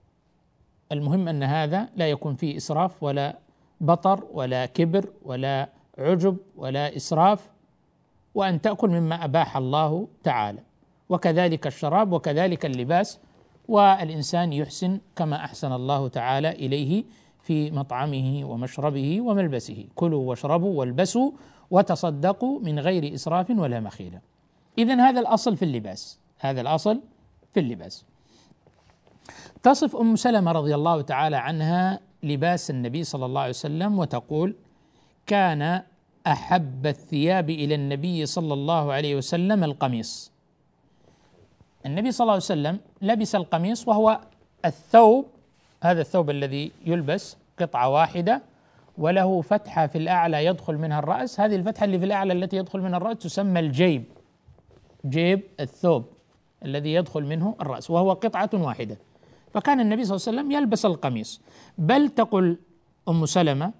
المهم 0.93 1.29
أن 1.29 1.43
هذا 1.43 1.89
لا 1.97 2.11
يكون 2.11 2.35
فيه 2.35 2.57
إسراف 2.57 3.03
ولا 3.03 3.39
بطر 3.81 4.25
ولا 4.33 4.67
كبر 4.67 5.09
ولا 5.25 5.69
عجب 5.99 6.37
ولا 6.57 6.97
إسراف 6.97 7.51
وأن 8.35 8.61
تأكل 8.61 8.89
مما 8.89 9.25
أباح 9.25 9.57
الله 9.57 10.09
تعالى. 10.23 10.59
وكذلك 11.09 11.67
الشراب 11.67 12.13
وكذلك 12.13 12.67
اللباس 12.67 13.19
والإنسان 13.69 14.53
يحسن 14.53 15.01
كما 15.17 15.37
أحسن 15.37 15.73
الله 15.73 16.09
تعالى 16.09 16.51
إليه 16.51 17.05
في 17.43 17.71
مطعمه 17.71 18.45
ومشربه 18.45 19.21
وملبسه. 19.21 19.87
كلوا 19.95 20.29
واشربوا 20.29 20.79
والبسوا 20.79 21.31
وتصدقوا 21.71 22.61
من 22.61 22.79
غير 22.79 23.15
إسراف 23.15 23.51
ولا 23.51 23.81
مخيلة. 23.81 24.21
إذا 24.79 24.95
هذا 24.95 25.21
الأصل 25.21 25.57
في 25.57 25.65
اللباس. 25.65 26.19
هذا 26.39 26.61
الأصل 26.61 27.01
في 27.55 27.61
اللباس. 27.61 28.05
تصف 29.63 29.97
أم 29.97 30.17
سلمة 30.17 30.53
رضي 30.53 30.75
الله 30.75 31.03
تعالى 31.03 31.37
عنها 31.37 32.01
لباس 32.23 32.71
النبي 32.71 33.05
صلى 33.05 33.27
الله 33.27 33.41
عليه 33.41 33.51
وسلم 33.51 33.99
وتقول 33.99 34.55
كان 35.27 35.83
أحب 36.27 36.87
الثياب 36.87 37.51
إلى 37.51 37.75
النبي 37.75 38.27
صلى 38.27 38.55
الله 38.55 38.93
عليه 38.93 39.17
وسلم 39.17 39.65
القميص. 39.65 40.33
النبي 41.87 42.13
صلى 42.13 42.25
الله 42.25 42.33
عليه 42.33 42.43
وسلم 42.43 42.81
لبس 43.03 43.35
القميص 43.35 43.89
وهو 43.89 44.21
الثوب 44.65 45.27
هذا 45.83 46.01
الثوب 46.01 46.31
الذي 46.31 46.73
يلبس 46.87 47.37
قطعة 47.59 47.89
واحدة 47.89 48.43
وله 48.99 49.41
فتحة 49.41 49.87
في 49.87 49.99
الأعلى 49.99 50.45
يدخل 50.45 50.79
منها 50.79 50.99
الرأس. 50.99 51.41
هذه 51.41 51.57
الفتحة 51.57 51.85
اللي 51.85 51.99
في 51.99 52.05
الأعلى 52.05 52.33
التي 52.33 52.57
يدخل 52.57 52.81
منها 52.81 52.97
الرأس 52.97 53.19
تسمى 53.19 53.61
الجيب 53.61 54.05
جيب 55.07 55.41
الثوب 55.61 56.05
الذي 56.65 56.95
يدخل 56.95 57.23
منه 57.23 57.55
الرأس 57.61 57.91
وهو 57.91 58.13
قطعة 58.13 58.51
واحدة. 58.55 58.97
فكان 59.55 59.81
النبي 59.81 60.05
صلى 60.05 60.17
الله 60.17 60.29
عليه 60.29 60.39
وسلم 60.39 60.51
يلبس 60.51 60.87
القميص. 60.87 61.41
بل 61.79 62.09
تقول 62.09 62.59
أم 63.09 63.27
سلمة 63.27 63.73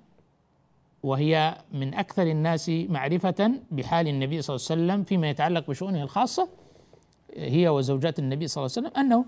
وهي 1.03 1.57
من 1.73 1.95
أكثر 1.95 2.23
الناس 2.23 2.69
معرفة 2.69 3.53
بحال 3.71 4.09
النبي 4.09 4.43
صلى 4.43 4.57
الله 4.57 4.67
عليه 4.71 4.83
وسلم 4.83 5.05
فيما 5.05 5.31
يتعلق 5.31 5.71
بشؤونه 5.71 6.03
الخاصة 6.03 6.49
هي 7.37 7.69
وزوجات 7.69 8.19
النبي 8.19 8.47
صلى 8.47 8.63
الله 8.65 8.73
عليه 8.77 8.89
وسلم 8.89 9.01
أنه 9.01 9.25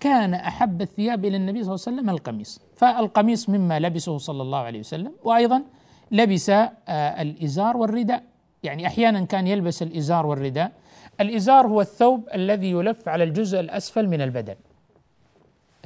كان 0.00 0.34
أحب 0.34 0.82
الثياب 0.82 1.24
إلى 1.24 1.36
النبي 1.36 1.64
صلى 1.64 1.74
الله 1.74 1.84
عليه 1.86 1.96
وسلم 1.96 2.10
القميص. 2.10 2.60
فالقميص 2.76 3.48
مما 3.48 3.80
لبسه 3.80 4.18
صلى 4.18 4.42
الله 4.42 4.58
عليه 4.58 4.80
وسلم 4.80 5.12
وأيضا 5.24 5.62
لبس 6.10 6.50
الإزار 6.88 7.76
والرداء. 7.76 8.22
يعني 8.62 8.86
أحيانا 8.86 9.24
كان 9.24 9.46
يلبس 9.46 9.82
الإزار 9.82 10.26
والرداء. 10.26 10.72
الإزار 11.20 11.66
هو 11.66 11.80
الثوب 11.80 12.28
الذي 12.34 12.70
يلف 12.70 13.08
على 13.08 13.24
الجزء 13.24 13.60
الأسفل 13.60 14.08
من 14.08 14.20
البدن. 14.20 14.54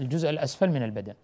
الجزء 0.00 0.30
الأسفل 0.30 0.70
من 0.70 0.82
البدن. 0.82 1.14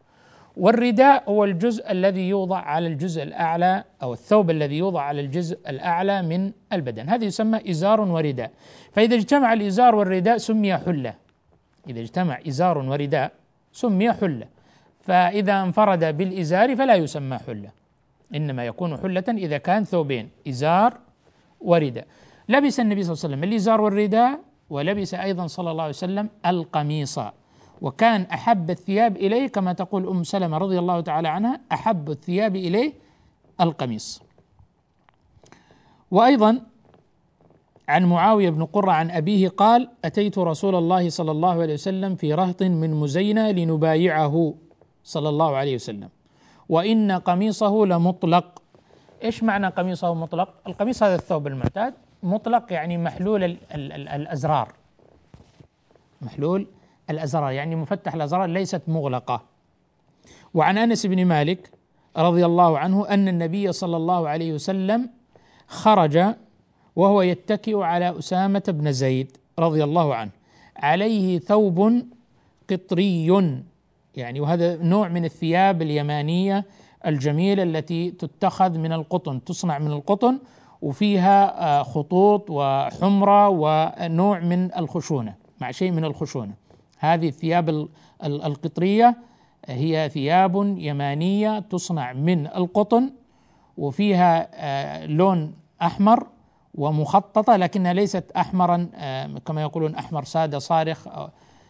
والرداء 0.57 1.31
هو 1.31 1.45
الجزء 1.45 1.93
الذي 1.93 2.29
يوضع 2.29 2.59
على 2.59 2.87
الجزء 2.87 3.23
الأعلى 3.23 3.85
أو 4.03 4.13
الثوب 4.13 4.51
الذي 4.51 4.79
يوضع 4.79 5.03
على 5.03 5.21
الجزء 5.21 5.59
الأعلى 5.69 6.23
من 6.23 6.53
البدن. 6.73 7.09
هذا 7.09 7.25
يسمى 7.25 7.71
إزار 7.71 8.01
ورداء. 8.01 8.51
فإذا 8.93 9.15
اجتمع 9.15 9.53
الإزار 9.53 9.95
والرداء 9.95 10.37
سمي 10.39 10.77
حلة. 10.77 11.15
إذا 11.89 12.01
اجتمع 12.01 12.41
إزار 12.49 12.79
ورداء 12.79 13.33
سمي 13.73 14.13
حلة. 14.13 14.47
فإذا 15.01 15.63
انفرد 15.63 16.05
بالإزار 16.17 16.77
فلا 16.77 16.95
يسمى 16.95 17.39
حلة. 17.39 17.71
إنما 18.35 18.67
يكون 18.67 18.97
حلة 18.97 19.25
إذا 19.29 19.59
كان 19.59 19.85
ثوبين 19.85 20.31
إزار 20.49 20.99
ورداء. 21.61 22.07
لبس 22.49 22.81
النبي 22.81 23.03
صلى 23.03 23.13
الله 23.13 23.25
عليه 23.25 23.35
وسلم 23.35 23.45
الإزار 23.45 23.81
والرداء 23.81 24.41
ولبس 24.71 25.15
أيضا 25.15 25.47
صلى 25.47 25.71
الله 25.71 25.83
عليه 25.83 25.95
وسلم 25.95 26.29
القميص. 26.47 27.19
وكان 27.81 28.23
أحب 28.23 28.71
الثياب 28.71 29.17
إليه 29.17 29.47
كما 29.47 29.73
تقول 29.73 30.09
أم 30.09 30.25
سلمة 30.25 30.59
رضي 30.59 30.79
الله 30.79 31.01
تعالى 31.01 31.29
عنها 31.29 31.61
أحب 31.73 32.11
الثياب 32.11 32.57
إليه 32.57 32.93
القميص. 33.61 34.23
وأيضا 36.11 36.61
عن 37.89 38.05
معاوية 38.05 38.51
بن 38.51 38.65
قرة 38.65 38.93
عن 38.93 39.11
أبيه 39.11 39.49
قال 39.49 39.89
أتيت 40.05 40.39
رسول 40.39 40.75
الله 40.75 41.11
صلى 41.11 41.31
الله 41.31 41.63
عليه 41.63 41.75
وسلم 41.75 42.15
في 42.15 42.35
رهط 42.35 42.63
من 42.63 42.95
مزينة 42.95 43.51
لنبايعه 43.51 44.55
صلى 45.05 45.29
الله 45.29 45.57
عليه 45.57 45.75
وسلم. 45.75 46.09
وإن 46.69 47.13
قميصه 47.13 47.87
لمطلق. 47.87 48.63
إيش 49.25 49.43
معنى 49.43 49.67
قميصه 49.69 50.15
مطلق؟ 50.15 50.49
القميص 50.67 51.03
هذا 51.03 51.15
الثوب 51.15 51.47
المعتاد 51.47 51.95
مطلق 52.23 52.73
يعني 52.73 52.99
محلول 52.99 53.45
ال 53.45 53.57
ال 53.75 53.93
ال 53.93 54.09
الأزرار. 54.09 54.73
محلول 56.23 56.67
الأزرار 57.11 57.53
يعني 57.53 57.77
مفتح 57.77 58.15
الأزرار 58.15 58.47
ليست 58.47 58.83
مغلقة. 58.88 59.43
وعن 60.55 60.79
أنس 60.79 61.07
بن 61.07 61.25
مالك 61.25 61.71
رضي 62.17 62.47
الله 62.47 62.79
عنه 62.79 63.09
أن 63.09 63.29
النبي 63.29 63.73
صلى 63.73 63.97
الله 63.97 64.29
عليه 64.29 64.53
وسلم 64.53 65.11
خرج 65.67 66.25
وهو 66.97 67.23
يتكئ 67.23 67.79
على 67.79 68.19
أسامة 68.19 68.62
بن 68.69 68.93
زيد 68.93 69.37
رضي 69.59 69.85
الله 69.85 70.15
عنه. 70.15 70.31
عليه 70.77 71.38
ثوب 71.38 72.03
قطري 72.71 73.53
يعني 74.17 74.41
وهذا 74.41 74.77
نوع 74.77 75.09
من 75.09 75.25
الثياب 75.25 75.83
اليمانية 75.83 76.65
الجميلة 77.07 77.62
التي 77.62 78.11
تتخذ 78.11 78.79
من 78.79 78.93
القطن 78.93 79.45
تصنع 79.45 79.79
من 79.79 79.93
القطن 79.93 80.38
وفيها 80.83 81.65
آه، 81.81 81.83
خطوط 81.83 82.50
وحمرة 82.50 83.49
ونوع 83.49 84.41
من 84.41 84.75
الخشونة 84.75 85.35
مع 85.61 85.71
شيء 85.71 85.91
من 85.91 86.05
الخشونة. 86.05 86.53
هذه 86.99 87.28
الثياب 87.28 87.88
القطرية 88.25 89.17
هي 89.67 90.11
ثياب 90.12 90.75
يمانية 90.78 91.59
تصنع 91.59 92.12
من 92.12 92.47
القطن 92.47 93.11
وفيها 93.76 94.49
آه، 94.55 95.07
لون 95.07 95.55
أحمر 95.83 96.26
ومخططة 96.75 97.57
لكنها 97.57 97.93
ليست 97.93 98.33
أحمرا 98.37 98.88
آه، 98.95 99.26
كما 99.47 99.62
يقولون 99.62 99.95
أحمر 99.95 100.25
سادة 100.25 100.59
صارخ 100.59 101.09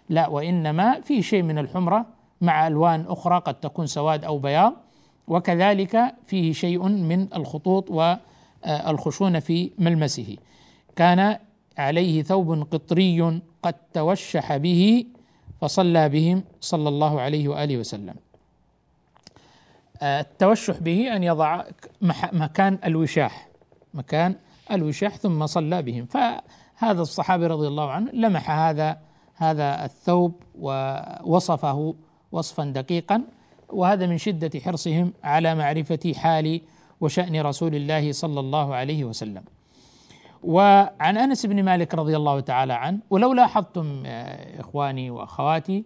لا 0.09 0.29
وإنما 0.29 1.01
في 1.01 1.23
شيء 1.23 1.43
من 1.43 1.59
الحمرة 1.59 2.07
مع 2.41 2.67
ألوان 2.67 3.05
أخرى 3.09 3.39
قد 3.39 3.55
تكون 3.55 3.87
سواد 3.87 4.25
أو 4.25 4.39
بياض 4.39 4.75
وكذلك 5.29 6.15
فيه 6.27 6.53
شيء 6.53 6.89
من 6.89 7.35
الخطوط 7.35 7.91
والخشونة 7.91 9.39
في 9.39 9.71
ملمسه. 9.79 10.37
كان 10.97 11.39
عليه 11.79 12.23
ثوب 12.23 12.67
قطري 12.71 13.41
قد 13.63 13.75
توشح 13.93 14.57
به 14.57 15.05
فصلى 15.61 16.09
بهم 16.09 16.45
صلى 16.61 16.89
الله 16.89 17.21
عليه 17.21 17.49
وآله 17.49 17.77
وسلم. 17.79 18.15
التوشح 20.03 20.79
به 20.79 21.17
أن 21.17 21.23
يضع 21.23 21.65
مكان 22.33 22.79
الوشاح 22.85 23.49
مكان 23.95 24.35
الوشاح 24.71 25.17
ثم 25.17 25.47
صلى 25.47 25.83
بهم 25.83 26.07
فهذا 26.07 27.03
الصحابي 27.03 27.47
رضي 27.47 27.69
الله 27.69 27.91
عنه 27.91 28.11
لمح 28.13 28.51
هذا 28.51 28.99
هذا 29.35 29.85
الثوب 29.85 30.43
ووصفه 30.59 31.95
وصفا 32.33 32.65
دقيقا 32.65 33.23
وهذا 33.69 34.07
من 34.07 34.19
شدة 34.19 34.61
حرصهم 34.61 35.13
على 35.25 35.55
معرفة 35.55 36.13
حال 36.17 36.61
وشأن 37.01 37.41
رسول 37.41 37.75
الله 37.75 38.13
صلى 38.13 38.41
الله 38.41 38.75
عليه 38.75 39.05
وسلم. 39.05 39.45
وعن 40.43 41.17
أنس 41.17 41.47
بن 41.47 41.63
مالك 41.63 41.95
رضي 41.95 42.17
الله 42.17 42.41
تعالى 42.41 42.73
عنه 42.73 42.99
ولو 43.11 43.33
لاحظتم 43.33 44.03
إخواني 44.59 45.11
وأخواتي 45.11 45.85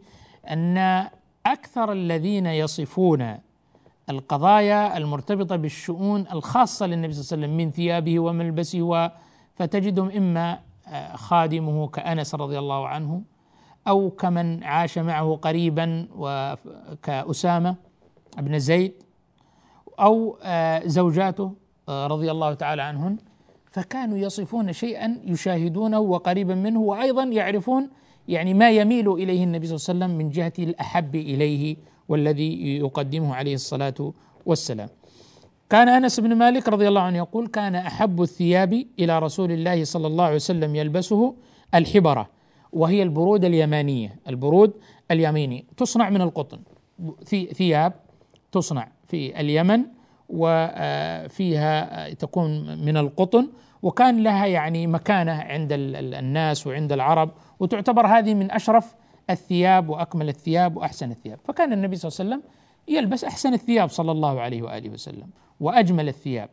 أن 0.51 1.09
أكثر 1.47 1.93
الذين 1.93 2.47
يصفون 2.47 3.38
القضايا 4.11 4.97
المرتبطة 4.97 5.57
بالشؤون 5.57 6.27
الخاصة 6.33 6.87
للنبي 6.87 7.12
صلى 7.12 7.23
الله 7.23 7.33
عليه 7.33 7.55
وسلم 7.55 7.57
من 7.57 7.71
ثيابه 7.71 8.19
وملبسه 8.21 9.11
فتجدهم 9.55 10.11
إما 10.11 10.59
خادمه 11.15 11.88
كأنس 11.88 12.35
رضي 12.35 12.59
الله 12.59 12.88
عنه 12.88 13.23
أو 13.88 14.11
كمن 14.11 14.65
عاش 14.65 14.99
معه 14.99 15.38
قريبا 15.43 16.07
كأسامة 17.03 17.77
بن 18.38 18.59
زيد 18.59 18.93
أو 20.01 20.38
زوجاته 20.87 21.53
رضي 21.88 22.31
الله 22.31 22.55
تعالى 22.55 22.83
عنهن. 22.83 23.17
فكانوا 23.73 24.19
يصفون 24.19 24.73
شيئا 24.73 25.21
يشاهدونه 25.25 25.99
وقريبا 26.01 26.55
منه 26.55 26.81
وأيضا 26.81 27.25
يعرفون 27.25 27.91
يعني 28.29 28.55
ما 28.55 28.71
يميل 28.71 29.13
إليه 29.13 29.45
النبي 29.45 29.67
صلى 29.67 29.77
الله 29.77 30.05
عليه 30.05 30.15
وسلم 30.15 30.19
من 30.19 30.31
جهة 30.31 30.53
الأحب 30.59 31.15
إليه 31.17 31.77
والذي 32.09 32.77
يقدمه 32.77 33.35
عليه 33.35 33.55
الصلاة 33.55 34.13
والسلام. 34.47 34.89
كان 35.71 35.89
أنس 35.89 36.21
بن 36.21 36.35
مالك 36.35 36.69
رضي 36.69 36.89
الله 36.89 37.01
عنه 37.01 37.17
يقول 37.17 37.47
كان 37.47 37.75
أحب 37.75 38.23
الثياب 38.23 38.85
إلى 38.99 39.19
رسول 39.19 39.53
الله 39.53 39.85
صلى 39.85 40.07
الله 40.07 40.25
عليه 40.25 40.35
وسلم 40.35 40.77
يلبسه 40.77 41.35
الحبرة 41.75 42.29
وهي 42.73 43.03
البرود 43.03 43.45
اليمانية، 43.45 44.17
البرود 44.29 44.73
اليميني 45.11 45.65
تصنع 45.77 46.11
من 46.11 46.21
القطن 46.21 46.59
ثياب 47.53 47.93
تصنع 48.53 48.89
في 49.09 49.41
اليمن 49.41 49.85
وفيها 50.29 52.11
تكون 52.15 52.79
من 52.85 52.97
القطن 52.97 53.49
وكان 53.83 54.23
لها 54.23 54.47
يعني 54.47 54.87
مكانة 54.87 55.33
عند 55.33 55.69
الناس 55.73 56.67
وعند 56.67 56.93
العرب 56.93 57.31
وتعتبر 57.61 58.07
هذه 58.07 58.35
من 58.35 58.51
أشرف 58.51 58.95
الثياب 59.31 59.89
وأكمل 59.89 60.29
الثياب 60.29 60.77
وأحسن 60.77 61.11
الثياب، 61.11 61.39
فكان 61.45 61.73
النبي 61.73 61.97
صلى 61.97 62.09
الله 62.09 62.35
عليه 62.35 62.45
وسلم 62.45 62.53
يلبس 62.89 63.25
أحسن 63.25 63.55
الثياب 63.55 63.89
صلى 63.89 64.13
الله 64.13 64.41
عليه 64.41 64.63
وآله 64.63 64.91
وسلم 64.91 65.29
وأجمل 65.61 66.09
الثياب 66.09 66.49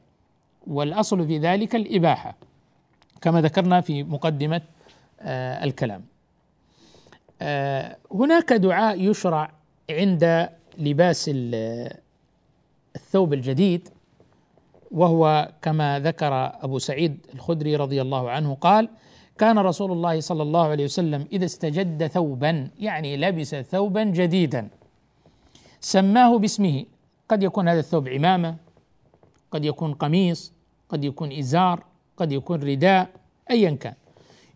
والأصل 0.68 1.28
في 1.28 1.38
ذلك 1.38 1.76
الإباحة 1.76 2.36
كما 3.22 3.42
ذكرنا 3.42 3.82
في 3.82 4.04
مقدمة 4.04 4.62
آه 5.22 5.64
الكلام. 5.64 6.06
آه 7.42 7.98
هناك 8.14 8.54
دعاء 8.54 9.02
يشرع 9.02 9.52
عند 9.90 10.50
لباس 10.78 11.32
الثوب 13.00 13.34
الجديد 13.34 13.90
وهو 14.92 15.52
كما 15.62 16.00
ذكر 16.00 16.34
أبو 16.66 16.80
سعيد 16.80 17.18
الخدري 17.34 17.76
رضي 17.76 18.02
الله 18.02 18.30
عنه 18.30 18.54
قال 18.54 18.90
كان 19.38 19.60
رسول 19.60 19.92
الله 19.92 20.20
صلى 20.20 20.44
الله 20.44 20.66
عليه 20.68 20.84
وسلم 20.84 21.28
إذا 21.32 21.46
استجد 21.46 22.08
ثوبا 22.08 22.70
يعني 22.80 23.18
لبس 23.18 23.56
ثوبا 23.56 24.04
جديدا 24.04 24.70
سماه 25.80 26.38
باسمه. 26.38 26.86
قد 27.30 27.44
يكون 27.44 27.68
هذا 27.70 27.80
الثوب 27.80 28.08
عمامة 28.08 28.56
قد 29.52 29.66
يكون 29.66 29.94
قميص 29.94 30.54
قد 30.90 31.04
يكون 31.04 31.32
إزار 31.32 31.84
قد 32.18 32.32
يكون 32.32 32.64
رداء 32.64 33.10
ايا 33.52 33.72
كان. 33.72 33.94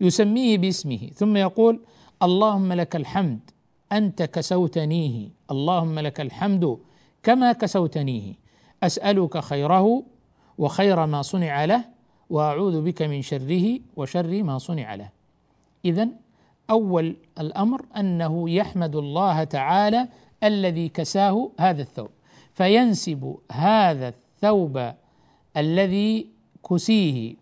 يسميه 0.02 0.58
باسمه. 0.58 1.10
ثم 1.16 1.38
يقول 1.38 1.80
اللهم 2.24 2.74
لك 2.74 2.96
الحمد 2.96 3.40
أنت 3.92 4.24
كسوتنيه. 4.24 5.30
اللهم 5.52 6.00
لك 6.00 6.22
الحمد 6.22 6.78
كما 7.24 7.52
كسوتنيه 7.52 8.34
أسألك 8.84 9.38
خيره 9.38 10.04
وخير 10.58 11.06
ما 11.06 11.22
صنع 11.22 11.66
له 11.66 11.86
وأعوذ 12.30 12.82
بك 12.82 13.02
من 13.02 13.22
شره 13.22 13.80
وشر 13.96 14.44
ما 14.44 14.58
صنع 14.58 14.96
له. 14.96 15.10
اذا 15.86 16.08
أول 16.70 17.16
الأمر 17.40 17.82
أنه 17.98 18.50
يحمد 18.50 18.96
الله 18.96 19.44
تعالى 19.44 20.08
الذي 20.44 20.90
كساه 20.90 21.50
هذا 21.60 21.82
الثوب 21.82 22.10
فينسب 22.54 23.36
هذا 23.52 24.08
الثوب 24.08 24.94
الذي 25.58 26.28
كسيه 26.70 27.36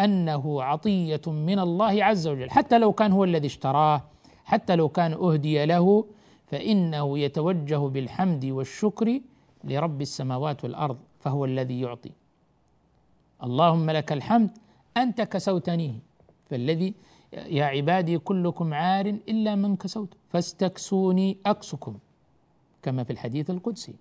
أنه 0.00 0.62
عطية 0.62 1.20
من 1.26 1.58
الله 1.58 2.04
عز 2.04 2.28
وجل 2.28 2.50
حتى 2.50 2.78
لو 2.78 2.92
كان 2.92 3.12
هو 3.12 3.24
الذي 3.24 3.46
اشتراه 3.46 4.02
حتى 4.44 4.76
لو 4.76 4.88
كان 4.88 5.12
أهدي 5.12 5.64
له 5.64 6.04
فإنه 6.46 7.18
يتوجه 7.18 7.76
بالحمد 7.76 8.44
والشكر 8.44 9.20
لرب 9.64 10.00
السماوات 10.00 10.64
والأرض 10.64 10.98
فهو 11.20 11.44
الذي 11.44 11.80
يعطي. 11.80 12.12
اللهم 13.42 13.90
لك 13.90 14.12
الحمد 14.12 14.50
أنت 14.96 15.20
كسوتنيه 15.20 15.94
فالذي 16.50 16.94
يا 17.32 17.64
عبادي 17.64 18.18
كلكم 18.18 18.74
عار 18.74 19.06
إلا 19.06 19.54
من 19.54 19.76
كسوت 19.76 20.14
فاستكسوني 20.28 21.36
أكسكم 21.46 21.98
كما 22.82 23.04
في 23.04 23.12
الحديث 23.12 23.50
القدسي. 23.50 23.94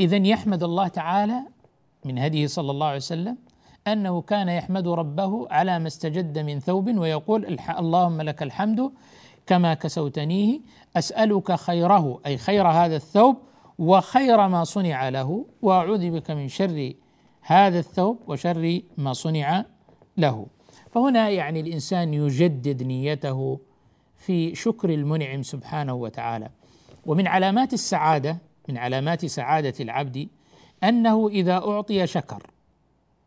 إذا 0.00 0.16
يحمد 0.16 0.62
الله 0.62 0.88
تعالى 0.88 1.42
من 2.04 2.18
هديه 2.18 2.46
صلى 2.46 2.70
الله 2.70 2.86
عليه 2.86 2.96
وسلم 2.96 3.36
أنه 3.86 4.20
كان 4.20 4.48
يحمد 4.48 4.88
ربه 4.88 5.48
على 5.50 5.78
ما 5.78 5.86
استجد 5.86 6.38
من 6.38 6.60
ثوب 6.60 6.98
ويقول 6.98 7.58
اللهم 7.78 8.22
لك 8.22 8.42
الحمد 8.42 8.92
كما 9.48 9.74
كسوتنيه 9.74 10.60
أسألك 10.96 11.52
خيره 11.52 12.20
أي 12.26 12.36
خير 12.36 12.68
هذا 12.68 12.96
الثوب 12.96 13.36
وخير 13.78 14.48
ما 14.48 14.64
صنع 14.64 15.08
له 15.08 15.46
وأعوذ 15.62 16.10
بك 16.10 16.30
من 16.30 16.48
شر 16.48 16.92
هذا 17.42 17.78
الثوب 17.78 18.18
وشر 18.26 18.80
ما 18.96 19.12
صنع 19.12 19.64
له. 20.16 20.46
فهنا 20.90 21.28
يعني 21.28 21.60
الإنسان 21.60 22.14
يجدد 22.14 22.82
نيته 22.82 23.60
في 24.16 24.54
شكر 24.54 24.90
المنعم 24.90 25.42
سبحانه 25.42 25.94
وتعالى. 25.94 26.50
ومن 27.06 27.26
علامات 27.26 27.72
السعادة 27.72 28.38
من 28.68 28.78
علامات 28.78 29.26
سعادة 29.26 29.74
العبد 29.80 30.28
أنه 30.84 31.28
إذا 31.28 31.56
أعطي 31.56 32.06
شكر 32.06 32.42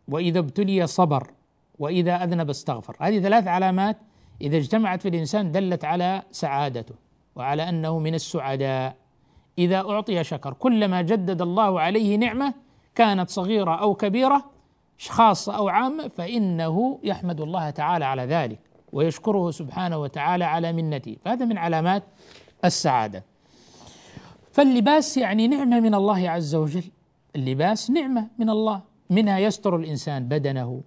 وإذا 0.08 0.40
ابتلي 0.40 0.88
صبر 0.88 1.32
وإذا 1.80 2.24
أذنب 2.24 2.50
استغفر. 2.50 2.96
هذه 3.00 3.20
ثلاث 3.20 3.48
علامات 3.48 3.98
إذا 4.42 4.58
اجتمعت 4.58 5.02
في 5.02 5.10
الإنسان 5.10 5.52
دلت 5.52 5.86
على 5.86 6.22
سعادته 6.32 6.96
وعلى 7.36 7.70
أنه 7.70 8.00
من 8.00 8.16
السعداء. 8.16 8.96
إذا 9.58 9.78
أعطي 9.78 10.24
شكر 10.24 10.54
كلما 10.54 11.02
جدد 11.02 11.42
الله 11.42 11.82
عليه 11.82 12.16
نعمة 12.16 12.54
كانت 12.96 13.30
صغيرة 13.30 13.76
أو 13.76 13.96
كبيرة 13.96 14.46
خاصة 15.10 15.58
أو 15.58 15.70
عامة 15.70 16.08
فإنه 16.08 17.00
يحمد 17.04 17.42
الله 17.42 17.70
تعالى 17.70 18.06
على 18.06 18.26
ذلك 18.26 18.60
ويشكره 18.94 19.52
سبحانه 19.52 19.98
وتعالى 19.98 20.46
على 20.46 20.74
منته. 20.74 21.18
فهذا 21.26 21.46
من 21.46 21.58
علامات 21.58 22.04
السعادة. 22.66 23.24
فاللباس 24.52 25.18
يعني 25.18 25.48
نعمة 25.48 25.80
من 25.80 25.96
الله 25.96 26.30
عز 26.30 26.56
وجل. 26.56 26.84
اللباس 27.36 27.92
نعمة 27.92 28.28
من 28.40 28.50
الله 28.50 28.82
منها 29.10 29.40
يستر 29.40 29.76
الإنسان 29.76 30.28
بدنه. 30.28 30.82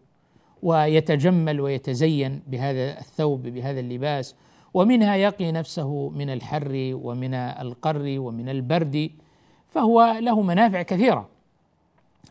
ويتجمل 0.65 1.61
ويتزين 1.61 2.43
بهذا 2.47 2.99
الثوب 2.99 3.43
بهذا 3.43 3.81
اللباس 3.81 4.35
ومنها 4.75 5.17
يقي 5.17 5.53
نفسه 5.53 6.09
من 6.09 6.31
الحر 6.31 6.91
ومن 6.95 7.35
القر 7.35 8.15
ومن 8.19 8.49
البرد 8.49 9.11
فهو 9.69 10.19
له 10.21 10.43
منافع 10.43 10.83
كثيرة 10.83 11.29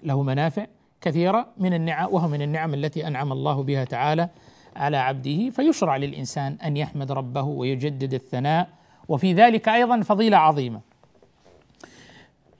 له 0.04 0.24
منافع 0.24 0.66
كثيرة 1.02 1.48
من 1.58 1.74
النعم 1.74 2.14
وهو 2.14 2.28
من 2.28 2.42
النعم 2.42 2.74
التي 2.74 3.08
أنعم 3.08 3.32
الله 3.32 3.64
بها 3.64 3.84
تعالى 3.84 4.30
على 4.76 4.98
عبده 4.98 5.50
فيشرع 5.50 5.98
للإنسان 5.98 6.54
أن 6.54 6.78
يحمد 6.78 7.12
ربه 7.12 7.44
ويجدد 7.44 8.14
الثناء 8.14 8.70
وفي 9.08 9.34
ذلك 9.34 9.70
أيضا 9.70 10.02
فضيلة 10.02 10.38
عظيمة. 10.38 10.82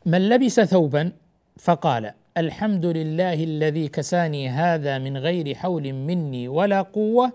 من 0.06 0.30
لبس 0.30 0.60
ثوبا 0.60 1.12
فقال 1.60 2.14
الحمد 2.38 2.86
لله 2.86 3.38
الذي 3.44 3.88
كساني 3.88 4.50
هذا 4.50 4.98
من 4.98 5.18
غير 5.18 5.56
حول 5.56 5.94
مني 5.94 6.48
ولا 6.48 6.82
قوة 6.82 7.32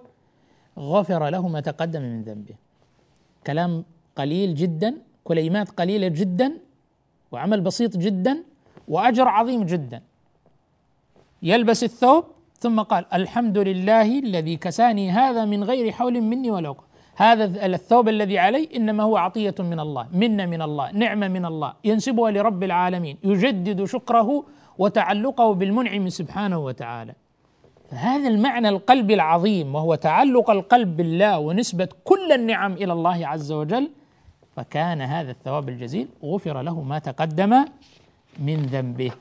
غفر 0.79 1.29
له 1.29 1.49
ما 1.49 1.61
تقدم 1.61 2.03
من 2.03 2.23
ذنبه. 2.23 2.55
كلام 3.47 3.85
قليل 4.17 4.55
جدا 4.55 4.95
كلمات 5.25 5.71
قليلة 5.71 6.09
جدا 6.09 6.53
وعمل 7.33 7.61
بسيط 7.61 7.97
جدا 7.97 8.43
وأجر 8.89 9.29
عظيم 9.29 9.63
جدا. 9.65 10.03
يلبس 11.43 11.85
الثوب 11.85 12.25
ثم 12.59 12.81
قال 12.81 13.05
الحمد 13.15 13.59
لله 13.59 14.19
الذي 14.19 14.57
كساني 14.57 15.11
هذا 15.11 15.45
من 15.45 15.65
غير 15.65 15.93
حول 15.93 16.21
مني 16.21 16.51
ولا 16.51 16.69
قوة. 16.69 16.89
هذا 17.17 17.67
الثوب 17.67 18.09
الذي 18.09 18.39
علي 18.39 18.69
إنما 18.77 19.03
هو 19.03 19.17
عطية 19.17 19.55
من 19.59 19.81
الله 19.81 20.07
منه 20.13 20.47
من 20.47 20.63
الله 20.63 20.93
نعمة 20.93 21.29
من 21.29 21.45
الله 21.45 21.73
ينسبها 21.85 22.31
لرب 22.31 22.63
العالمين 22.63 23.17
يجدد 23.25 23.85
شكره 23.85 24.45
وتعلقه 24.79 25.55
بالمنعم 25.55 26.09
سبحانه 26.09 26.59
وتعالى. 26.59 27.15
فهذا 27.91 28.29
المعنى 28.29 28.69
القلبي 28.69 29.15
العظيم 29.15 29.75
وهو 29.75 29.95
تعلق 29.95 30.51
القلب 30.51 30.97
بالله 30.97 31.39
ونسبة 31.39 31.89
كل 32.05 32.33
النعم 32.33 32.73
إلى 32.73 32.93
الله 32.93 33.27
عز 33.27 33.53
وجل 33.53 33.91
فكان 34.57 35.01
هذا 35.01 35.31
الثواب 35.31 35.69
الجزيل 35.69 36.09
غفر 36.25 36.63
له 36.63 36.81
ما 36.81 36.99
تقدم 36.99 37.65
من 38.39 38.63
ذنبه. 38.63 39.13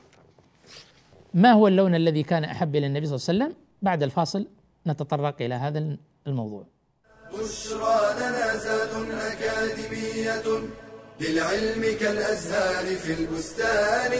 ما 1.34 1.52
هو 1.52 1.68
اللون 1.68 1.94
الذي 1.94 2.22
كان 2.22 2.44
أحب 2.44 2.76
إلى 2.76 2.86
النبي 2.86 3.06
صلى 3.06 3.16
الله 3.16 3.28
عليه 3.28 3.38
وسلم؟ 3.38 3.52
بعد 3.82 4.02
الفاصل 4.02 4.46
نتطرق 4.86 5.36
إلى 5.40 5.54
هذا 5.54 5.96
الموضوع. 6.26 6.64
بشرى 7.32 7.98
لنا 8.18 8.54
أكاديمية 9.32 10.46
للعلم 11.20 11.82
كالأزهار 12.00 12.86
في 12.96 13.12
البستان. 13.20 14.12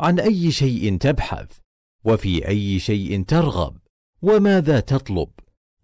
عن 0.00 0.20
أي 0.20 0.50
شيء 0.50 0.96
تبحث 0.96 1.58
وفي 2.04 2.48
أي 2.48 2.78
شيء 2.78 3.22
ترغب 3.22 3.76
وماذا 4.22 4.80
تطلب 4.80 5.28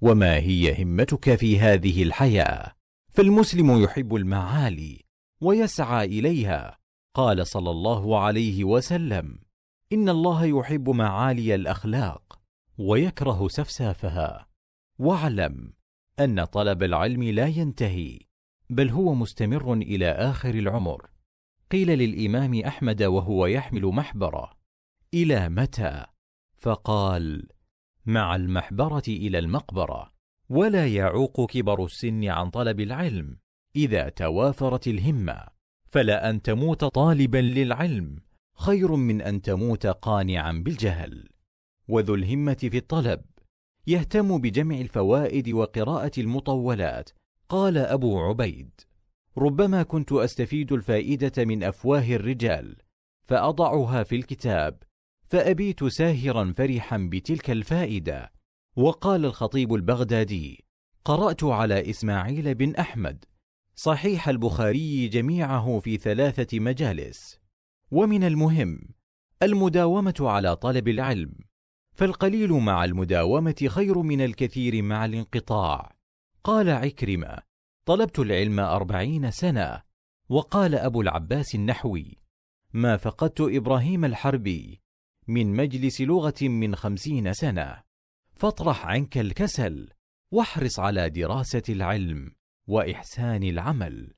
وما 0.01 0.37
هي 0.37 0.83
همتك 0.83 1.35
في 1.35 1.59
هذه 1.61 2.03
الحياة. 2.03 2.72
فالمسلم 3.09 3.83
يحب 3.83 4.14
المعالي 4.14 5.05
ويسعى 5.40 6.07
إليها. 6.07 6.79
قال 7.14 7.46
صلى 7.46 7.70
الله 7.70 8.18
عليه 8.18 8.64
وسلم 8.64 9.38
إن 9.92 10.09
الله 10.09 10.44
يحب 10.44 10.90
معالي 10.90 11.55
الأخلاق 11.55 12.40
ويكره 12.79 13.48
سفسافها. 13.48 14.46
واعلم 14.98 15.72
أن 16.20 16.44
طلب 16.44 16.83
العلم 16.83 17.22
لا 17.22 17.46
ينتهي 17.46 18.18
بل 18.70 18.90
هو 18.90 19.14
مستمر 19.14 19.72
إلى 19.72 20.11
آخر 20.11 20.55
العمر. 20.55 21.12
قيل 21.72 21.88
للإمام 21.98 22.61
أحمد 22.61 23.02
وهو 23.02 23.46
يحمل 23.46 23.87
محبرة 23.87 24.50
إلى 25.14 25.48
متى؟ 25.48 26.04
فقال 26.56 27.48
مع 28.06 28.37
المحبرة 28.37 29.02
إلى 29.08 29.38
المقبرة 29.38 30.12
ولا 30.48 30.87
يعوق 30.87 31.50
كبر 31.50 31.85
السن 31.85 32.24
عن 32.24 32.50
طلب 32.50 32.80
العلم 32.80 33.37
إذا 33.76 34.08
توافرت 34.08 34.88
الهمة 34.88 35.46
فلا 35.90 36.30
أن 36.30 36.42
تموت 36.42 36.85
طالبا 36.85 37.38
للعلم 37.38 38.16
خير 38.56 38.96
من 38.96 39.22
أن 39.22 39.42
تموت 39.42 39.87
قانعا 39.87 40.52
بالجهل. 40.52 41.28
وذو 41.88 42.14
الهمة 42.14 42.54
في 42.54 42.76
الطلب 42.76 43.22
يهتم 43.87 44.38
بجمع 44.38 44.76
الفوائد 44.76 45.48
وقراءة 45.48 46.20
المطولات 46.20 47.11
قال 47.48 47.78
أبو 47.78 48.20
عبيد. 48.20 48.70
ربما 49.38 49.82
كنت 49.82 50.12
أستفيد 50.12 50.72
الفائدة 50.72 51.44
من 51.44 51.64
أفواه 51.64 52.04
الرجال 52.16 52.76
فأضعها 53.24 54.02
في 54.02 54.16
الكتاب 54.16 54.82
فأبيت 55.24 55.84
ساهرا 55.84 56.52
فرحا 56.56 57.08
بتلك 57.12 57.50
الفائدة. 57.50 58.32
وقال 58.76 59.24
الخطيب 59.24 59.74
البغدادي 59.74 60.64
قرأت 61.04 61.44
على 61.44 61.90
إسماعيل 61.90 62.54
بن 62.54 62.74
أحمد 62.74 63.24
صحيح 63.74 64.28
البخاري 64.28 65.08
جميعه 65.08 65.78
في 65.78 65.96
ثلاثة 65.96 66.60
مجالس. 66.60 67.38
ومن 67.90 68.24
المهم 68.24 68.78
المداومة 69.42 70.14
على 70.20 70.56
طلب 70.56 70.88
العلم 70.88 71.34
فالقليل 71.92 72.52
مع 72.52 72.84
المداومة 72.84 73.66
خير 73.68 73.98
من 73.98 74.20
الكثير 74.20 74.82
مع 74.82 75.04
الانقطاع. 75.04 75.96
قال 76.44 76.70
عكرمة 76.70 77.51
طلبت 77.86 78.18
العلم 78.18 78.60
أربعين 78.60 79.30
سنة 79.30 79.82
وقال 80.28 80.74
أبو 80.74 81.00
العباس 81.00 81.54
النحوي 81.54 82.18
ما 82.72 82.96
فقدت 82.96 83.40
إبراهيم 83.40 84.04
الحربي 84.04 84.80
من 85.28 85.56
مجلس 85.56 86.00
لغة 86.00 86.42
من 86.42 86.76
خمسين 86.76 87.32
سنة 87.32 87.82
فاطرح 88.34 88.86
عنك 88.86 89.18
الكسل 89.18 89.88
واحرص 90.30 90.78
على 90.78 91.10
دراسة 91.10 91.62
العلم 91.68 92.32
وإحسان 92.66 93.42
العمل. 93.42 94.14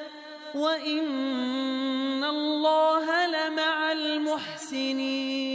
وإن 0.55 2.25
الله 2.25 3.07
لمع 3.27 3.93
المحسنين 3.93 5.53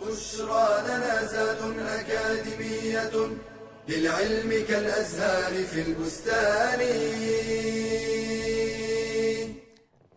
بشرى 0.00 0.68
لنا 0.88 1.24
زاد 1.26 1.60
أكاديمية 1.78 3.36
للعلم 3.88 4.50
كالأزهار 4.68 5.64
في 5.64 5.80
البستان 5.82 6.80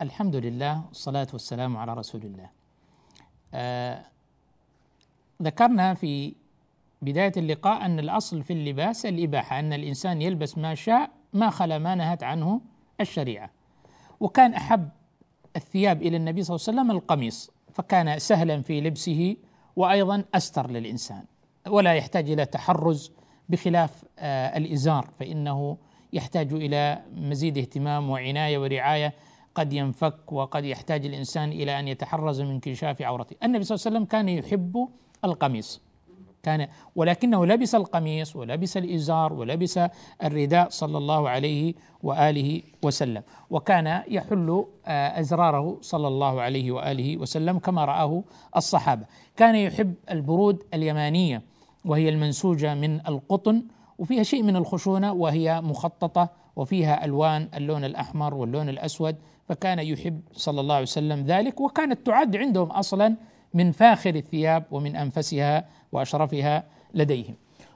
الحمد 0.02 0.36
لله 0.36 0.86
والصلاة 0.88 1.28
والسلام 1.34 1.78
على 1.78 1.93
رسول 1.93 2.22
الله. 2.22 2.50
آه 3.54 4.06
ذكرنا 5.41 5.93
في 5.93 6.36
بداية 7.01 7.31
اللقاء 7.38 7.86
أن 7.86 7.99
الأصل 7.99 8.43
في 8.43 8.53
اللباس 8.53 9.05
الإباحة 9.05 9.60
أن 9.60 9.73
الإنسان 9.73 10.21
يلبس 10.21 10.57
ما 10.57 10.75
شاء 10.75 11.10
ما 11.33 11.49
خلا 11.49 11.77
ما 11.77 11.95
نهت 11.95 12.23
عنه 12.23 12.62
الشريعة. 13.01 13.49
وكان 14.19 14.53
أحب 14.53 14.89
الثياب 15.55 16.01
إلى 16.01 16.17
النبي 16.17 16.43
صلى 16.43 16.55
الله 16.55 16.67
عليه 16.67 16.79
وسلم 16.79 16.97
القميص 16.97 17.51
فكان 17.73 18.19
سهلا 18.19 18.62
في 18.62 18.81
لبسه 18.81 19.36
وأيضا 19.75 20.23
أستر 20.36 20.69
للإنسان. 20.69 21.23
ولا 21.67 21.93
يحتاج 21.93 22.31
إلى 22.31 22.45
تحرز 22.45 23.12
بخلاف 23.49 24.03
آه، 24.19 24.57
الإزار 24.57 25.10
فإنه 25.19 25.77
يحتاج 26.13 26.53
إلى 26.53 27.01
مزيد 27.15 27.57
اهتمام 27.57 28.10
وعناية 28.10 28.57
ورعاية. 28.57 29.13
قد 29.55 29.73
ينفك 29.73 30.31
وقد 30.31 30.65
يحتاج 30.65 31.05
الإنسان 31.05 31.51
إلى 31.51 31.79
أن 31.79 31.88
يتحرز 31.88 32.41
من 32.41 32.51
انكشاف 32.51 33.01
عورته. 33.01 33.36
النبي 33.43 33.63
صلى 33.63 33.75
الله 33.75 33.86
عليه 33.86 33.97
وسلم 33.97 34.05
كان 34.05 34.29
يحب 34.29 34.89
القميص. 35.25 35.87
كان 36.47 36.67
ولكنه 36.95 37.45
لبس 37.45 37.75
القميص 37.75 38.36
ولبس 38.36 38.77
الإزار 38.77 39.33
ولبس 39.33 39.79
الرداء 40.23 40.69
صلى 40.69 40.97
الله 40.97 41.29
عليه 41.29 41.73
وآله 42.03 42.62
وسلم 42.83 43.23
وكان 43.49 44.03
يحل 44.07 44.65
آه، 44.86 45.19
أزراره 45.19 45.77
صلى 45.81 46.07
الله 46.07 46.41
عليه 46.41 46.71
وآله 46.71 47.17
وسلم 47.17 47.60
كما 47.60 47.86
رآه 47.86 48.23
الصحابة. 48.57 49.05
كان 49.36 49.55
يحب 49.55 49.93
البرود 50.12 50.63
اليمانية 50.73 51.41
وهي 51.86 52.10
المنسوجة 52.10 52.75
من 52.75 53.07
القطن 53.07 53.63
وفيها 53.97 54.23
شيء 54.23 54.43
من 54.43 54.55
الخشونة 54.55 55.13
وهي 55.13 55.62
مخططة 55.62 56.29
وفيها 56.55 57.05
ألوان 57.05 57.49
اللون 57.55 57.83
الأحمر 57.83 58.33
واللون 58.33 58.69
الأسود 58.69 59.15
فكان 59.49 59.79
يحب 59.79 60.21
صلى 60.33 60.62
الله 60.62 60.75
عليه 60.75 60.83
وسلم 60.83 61.23
ذلك 61.25 61.62
وكانت 61.62 62.05
تعد 62.05 62.36
عندهم 62.36 62.71
أصلا 62.71 63.15
من 63.58 63.72
فاخر 63.72 64.15
الثياب 64.15 64.63
ومن 64.72 64.96
أنفسها 64.96 65.65
وأشرفها 65.91 66.63
لديهم. 66.93 67.36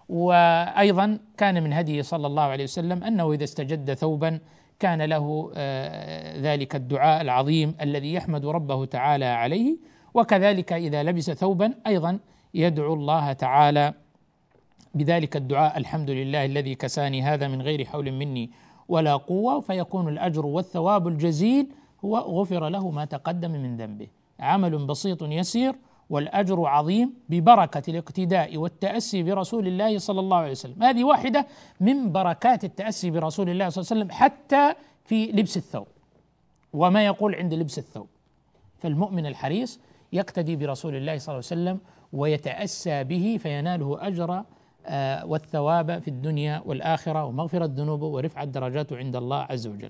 وأيضا 0.10 1.20
كان 1.38 1.64
من 1.64 1.74
هديه 1.74 2.02
صلى 2.02 2.28
الله 2.28 2.44
عليه 2.44 2.64
وسلم 2.64 3.04
أنه 3.04 3.34
إذا 3.34 3.44
استجد 3.44 3.94
ثوبا 3.94 4.40
كان 4.80 5.02
له 5.02 5.52
آه، 5.56 6.42
ذلك 6.42 6.76
الدعاء 6.76 7.22
العظيم 7.22 7.76
الذي 7.82 8.14
يحمد 8.14 8.46
ربه 8.46 8.86
تعالى 8.86 9.26
عليه. 9.26 9.78
وكذلك 10.14 10.74
إذا 10.74 11.04
لبس 11.04 11.32
ثوبا 11.32 11.74
أيضا 11.88 12.20
يدعو 12.54 12.94
الله 12.94 13.34
تعالى 13.34 13.94
بذلك 14.96 15.36
الدعاء 15.36 15.78
الحمد 15.78 16.10
لله 16.10 16.46
الذي 16.46 16.76
كساني 16.76 17.22
هذا 17.22 17.48
من 17.48 17.62
غير 17.62 17.86
حول 17.86 18.12
مني 18.12 18.52
ولا 18.88 19.16
قوة. 19.16 19.60
فيكون 19.60 20.08
الأجر 20.08 20.46
والثواب 20.46 21.08
الجزيل 21.08 21.68
هو 22.06 22.18
غفر 22.18 22.70
له 22.70 22.92
ما 22.92 23.06
تقدم 23.06 23.52
من 23.52 23.78
ذنبه. 23.78 24.21
عمل 24.42 24.86
بسيط 24.86 25.24
يسير 25.24 25.76
والأجر 26.10 26.66
عظيم 26.66 27.14
ببركة 27.30 27.90
الاقتداء 27.92 28.58
والتأسي 28.58 29.24
برسول 29.24 29.68
الله 29.68 29.98
صلى 29.98 30.20
الله 30.20 30.38
عليه 30.38 30.52
وسلم. 30.52 30.84
هذه 30.84 31.04
واحدة 31.04 31.48
من 31.80 32.12
بركات 32.12 32.64
التأسي 32.64 33.12
برسول 33.12 33.50
الله 33.50 33.70
صلى 33.70 33.82
الله 33.82 33.92
عليه 33.92 34.02
وسلم 34.02 34.12
حتى 34.12 34.74
في 35.06 35.32
لبس 35.32 35.58
الثوب 35.58 35.88
وما 36.74 37.06
يقول 37.06 37.36
عند 37.36 37.54
لبس 37.54 37.78
الثوب. 37.78 38.08
فالمؤمن 38.78 39.26
الحريص 39.26 39.80
يقتدي 40.14 40.56
برسول 40.56 40.96
الله 40.96 41.18
صلى 41.18 41.34
الله 41.34 41.48
عليه 41.52 41.62
وسلم 41.62 41.80
ويتأسى 42.14 43.04
به 43.04 43.38
فيناله 43.42 44.08
أجر 44.08 44.44
آه، 44.86 45.26
والثواب 45.26 46.00
في 46.02 46.08
الدنيا 46.08 46.62
والآخرة 46.66 47.26
ومغفرة 47.26 47.66
ذنوبه 47.66 48.08
ورفع 48.08 48.44
الدرجات 48.44 48.94
عند 48.94 49.16
الله 49.16 49.38
عز 49.38 49.68
وجل. 49.68 49.90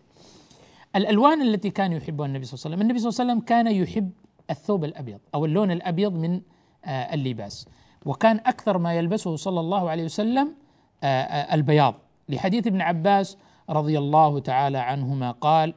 الألوان 0.96 1.42
التي 1.42 1.70
كان 1.70 1.92
يحبها 1.92 2.26
النبي 2.26 2.46
صلى 2.46 2.54
الله 2.54 2.66
عليه 2.66 2.76
وسلم 2.76 2.82
النبي 2.82 3.00
صلى 3.00 3.10
الله 3.10 3.22
عليه 3.22 3.32
وسلم 3.32 3.46
كان 3.46 3.68
يحب 3.68 4.12
الثوب 4.50 4.84
الأبيض 4.84 5.20
أو 5.36 5.46
اللون 5.46 5.72
الأبيض 5.72 6.14
من 6.14 6.42
آه، 6.86 7.14
اللباس. 7.14 7.68
وكان 8.06 8.38
أكثر 8.46 8.78
ما 8.78 8.94
يلبسه 8.94 9.36
صلى 9.36 9.60
الله 9.60 9.90
عليه 9.90 10.06
وسلم 10.06 10.56
آه، 11.04 11.56
البياض. 11.56 11.96
لحديث 12.30 12.68
ابن 12.68 12.82
عباس 12.82 13.38
رضي 13.70 13.98
الله 13.98 14.40
تعالى 14.40 14.78
عنهما 14.78 15.32
قال 15.32 15.74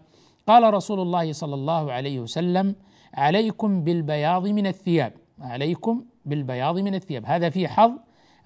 قال 0.46 0.74
رسول 0.74 1.00
الله 1.00 1.32
صلى 1.32 1.54
الله 1.54 1.92
عليه 1.92 2.20
وسلم 2.20 2.74
عليكم 3.14 3.84
بالبياض 3.84 4.46
من 4.46 4.66
الثياب. 4.66 5.12
عليكم 5.40 6.04
بالبياض 6.24 6.78
من 6.78 6.94
الثياب. 6.94 7.26
هذا 7.26 7.50
فيه 7.50 7.66
حظ 7.66 7.92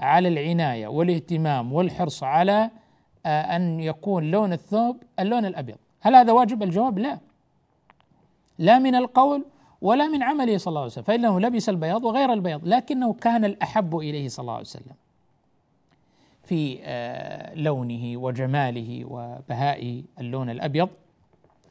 على 0.01 0.29
العناية 0.29 0.87
والاهتمام 0.87 1.73
والحرص 1.73 2.23
على 2.23 2.71
آه، 3.27 3.57
أن 3.57 3.81
يكون 3.81 4.31
لون 4.31 4.53
الثوب 4.53 5.03
اللون 5.19 5.45
الأبيض. 5.45 5.77
هل 6.01 6.15
هذا 6.15 6.33
واجب؟ 6.33 6.63
الجواب 6.63 6.99
لا. 6.99 7.19
لا 8.59 8.79
من 8.79 8.95
القول 8.95 9.45
ولا 9.83 10.09
من 10.09 10.23
عمله 10.23 10.59
صلى 10.59 10.71
الله 10.71 10.81
عليه 10.81 10.93
وسلم 10.93 11.05
فإنه 11.05 11.41
لبس 11.41 11.69
البياض 11.69 12.05
وغير 12.05 12.33
البياض 12.33 12.61
لكنه 12.65 13.13
كان 13.13 13.45
الأحب 13.45 13.97
إليه 13.97 14.29
صلى 14.29 14.43
الله 14.43 14.53
عليه 14.53 14.63
وسلم 14.63 14.95
في 16.45 16.79
آه، 16.83 17.55
لونه 17.55 18.17
وجماله 18.17 19.05
وبهاء 19.05 20.03
اللون 20.21 20.51
الأبيض. 20.51 20.89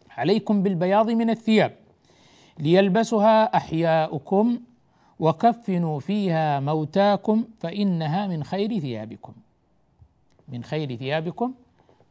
عليكم 0.10 0.63
بالبياض 0.63 1.10
من 1.10 1.30
الثياب 1.30 1.76
ليلبسها 2.60 3.58
أحياؤكم 3.58 4.60
وكفنوا 5.20 6.00
فيها 6.00 6.60
موتاكم 6.60 7.46
فإنها 7.60 8.28
من 8.28 8.43
خير 8.43 8.80
ثيابكم. 8.80 9.34
من 10.48 10.63
خير 10.63 10.96
ثيابكم 10.96 11.54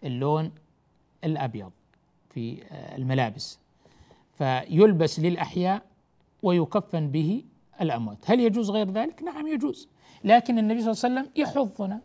اللون 0.04 0.52
الأبيض 1.24 1.70
في 2.30 2.62
الملابس. 2.72 3.59
فيلبس 4.38 5.20
للأحياء 5.20 5.83
ويكفن 6.42 7.09
به 7.09 7.44
الأموات. 7.81 8.18
هل 8.31 8.40
يجوز 8.40 8.70
غير 8.70 8.90
ذلك؟ 8.90 9.22
نعم 9.22 9.46
يجوز 9.46 9.88
لكن 10.25 10.59
النبي 10.59 10.81
صلى 10.81 10.92
الله 10.92 11.20
عليه 11.20 11.31
وسلم 11.31 11.33
يحضنا 11.42 12.01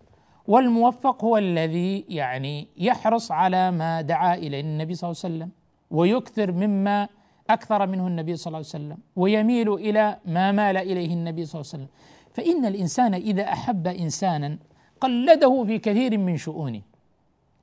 والموفق 0.48 1.24
هو 1.24 1.38
الذي 1.38 2.06
يعني 2.10 2.68
يحرص 2.78 3.32
على 3.32 3.72
ما 3.72 4.02
دعا 4.02 4.36
إليه 4.36 4.62
النبي 4.62 4.96
صلى 4.96 5.10
الله 5.10 5.22
عليه 5.24 5.36
وسلم 5.36 5.52
ويكثر 5.92 6.52
مما 6.52 7.08
أكثر 7.50 7.88
منه 7.88 8.08
النبي 8.08 8.36
صلى 8.36 8.48
الله 8.48 8.58
عليه 8.58 8.68
وسلم 8.68 8.98
ويميل 9.16 9.74
إلى 9.74 10.20
ما 10.26 10.52
مال 10.52 10.78
إليه 10.78 11.14
النبي 11.14 11.46
صلى 11.46 11.62
الله 11.62 11.72
عليه 11.74 11.84
وسلم. 11.84 11.88
فإن 12.34 12.66
الإنسان 12.66 13.14
إذا 13.14 13.44
أحب 13.44 13.88
إنسانا 13.88 14.58
قلده 15.02 15.64
في 15.64 15.80
كثير 15.80 16.18
من 16.18 16.38
شؤونه 16.38 16.82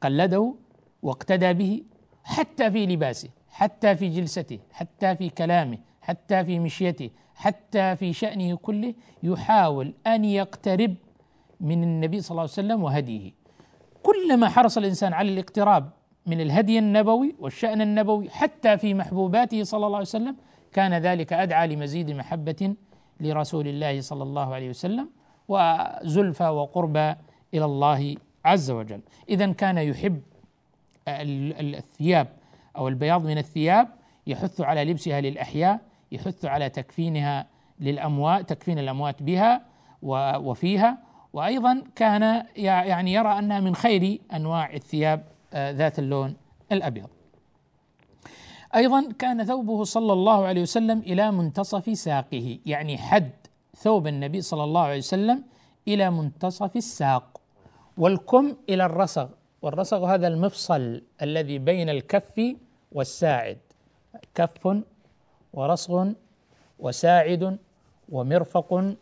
قلده 0.00 0.54
واقتدى 1.02 1.52
به 1.52 1.82
حتى 2.24 2.70
في 2.70 2.86
لباسه. 2.86 3.28
حتى 3.58 3.96
في 3.96 4.08
جلسته 4.08 4.58
حتى 4.72 5.16
في 5.16 5.28
كلامه 5.28 5.78
حتى 6.02 6.44
في 6.44 6.58
مشيته 6.58 7.10
حتى 7.34 7.96
في 7.96 8.12
شأنه 8.12 8.56
كله 8.56 8.94
يحاول 9.22 9.94
أن 10.06 10.24
يقترب 10.24 10.94
من 11.60 11.82
النبي 11.82 12.20
صلى 12.20 12.30
الله 12.30 12.42
عليه 12.42 12.52
وسلم 12.52 12.82
وهديه. 12.84 13.32
كلما 14.02 14.48
حرص 14.48 14.78
الإنسان 14.78 15.12
على 15.12 15.32
الاقتراب 15.32 15.90
من 16.26 16.40
الهدي 16.40 16.78
النبوي 16.78 17.34
والشأن 17.38 17.80
النبوي 17.80 18.30
حتى 18.30 18.78
في 18.78 18.94
محبوباته 18.94 19.62
صلى 19.64 19.86
الله 19.86 19.96
عليه 19.96 20.14
وسلم 20.14 20.36
كان 20.72 20.94
ذلك 20.94 21.32
أدعى 21.32 21.66
لمزيد 21.68 22.10
محبة 22.10 22.74
لرسول 23.20 23.68
الله 23.68 24.00
صلى 24.00 24.22
الله 24.22 24.54
عليه 24.54 24.70
وسلم 24.70 25.08
وزلفى 25.48 26.48
وقربى 26.48 27.14
إلى 27.54 27.64
الله 27.64 28.16
عز 28.44 28.70
وجل. 28.70 29.00
إذا 29.28 29.52
كان 29.52 29.78
يحب 29.78 30.20
الثياب 31.08 32.37
أو 32.76 32.88
البياض 32.88 33.24
من 33.24 33.38
الثياب 33.38 33.88
يحث 34.26 34.60
على 34.60 34.84
لبسها 34.84 35.20
للأحياء 35.20 35.80
يحث 36.12 36.44
على 36.44 36.68
تكفينها 36.68 37.46
للأموات 37.80 38.48
تكفين 38.48 38.78
الأموات 38.78 39.22
بها 39.22 39.62
وفيها 40.38 40.98
وأيضا 41.32 41.82
كان 41.96 42.46
يعني 42.56 43.12
يرى 43.12 43.38
أنها 43.38 43.60
من 43.60 43.74
خير 43.74 44.20
أنواع 44.32 44.74
الثياب 44.74 45.24
آه، 45.52 45.70
ذات 45.70 45.98
اللون 45.98 46.36
الأبيض. 46.72 47.08
أيضا 48.74 49.12
كان 49.18 49.44
ثوبه 49.44 49.84
صلى 49.84 50.12
الله 50.12 50.46
عليه 50.46 50.62
وسلم 50.62 50.98
إلى 50.98 51.30
منتصف 51.30 51.98
ساقه، 51.98 52.58
يعني 52.66 52.98
حد 52.98 53.30
ثوب 53.76 54.06
النبي 54.06 54.40
صلى 54.40 54.64
الله 54.64 54.80
عليه 54.80 54.98
وسلم 54.98 55.44
إلى 55.88 56.10
منتصف 56.10 56.76
الساق 56.76 57.40
والكم 57.98 58.56
إلى 58.68 58.86
الرسغ، 58.86 59.28
والرسغ 59.62 60.04
هذا 60.14 60.28
المفصل 60.28 61.02
الذي 61.22 61.58
بين 61.58 61.88
الكف 61.88 62.56
والساعد. 62.92 63.58
كف 64.34 64.82
ورسغ 65.52 66.12
وساعد 66.78 67.58
ومرفق 68.08 68.94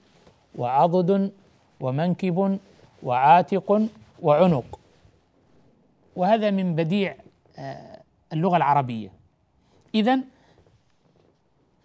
وعضد 0.58 1.32
ومنكب 1.80 2.58
وعاتق 3.02 3.88
وعنق. 4.22 4.80
وهذا 6.16 6.50
من 6.50 6.74
بديع 6.74 7.16
آه، 7.58 8.02
اللغة 8.32 8.56
العربية. 8.56 9.12
إذا 9.94 10.20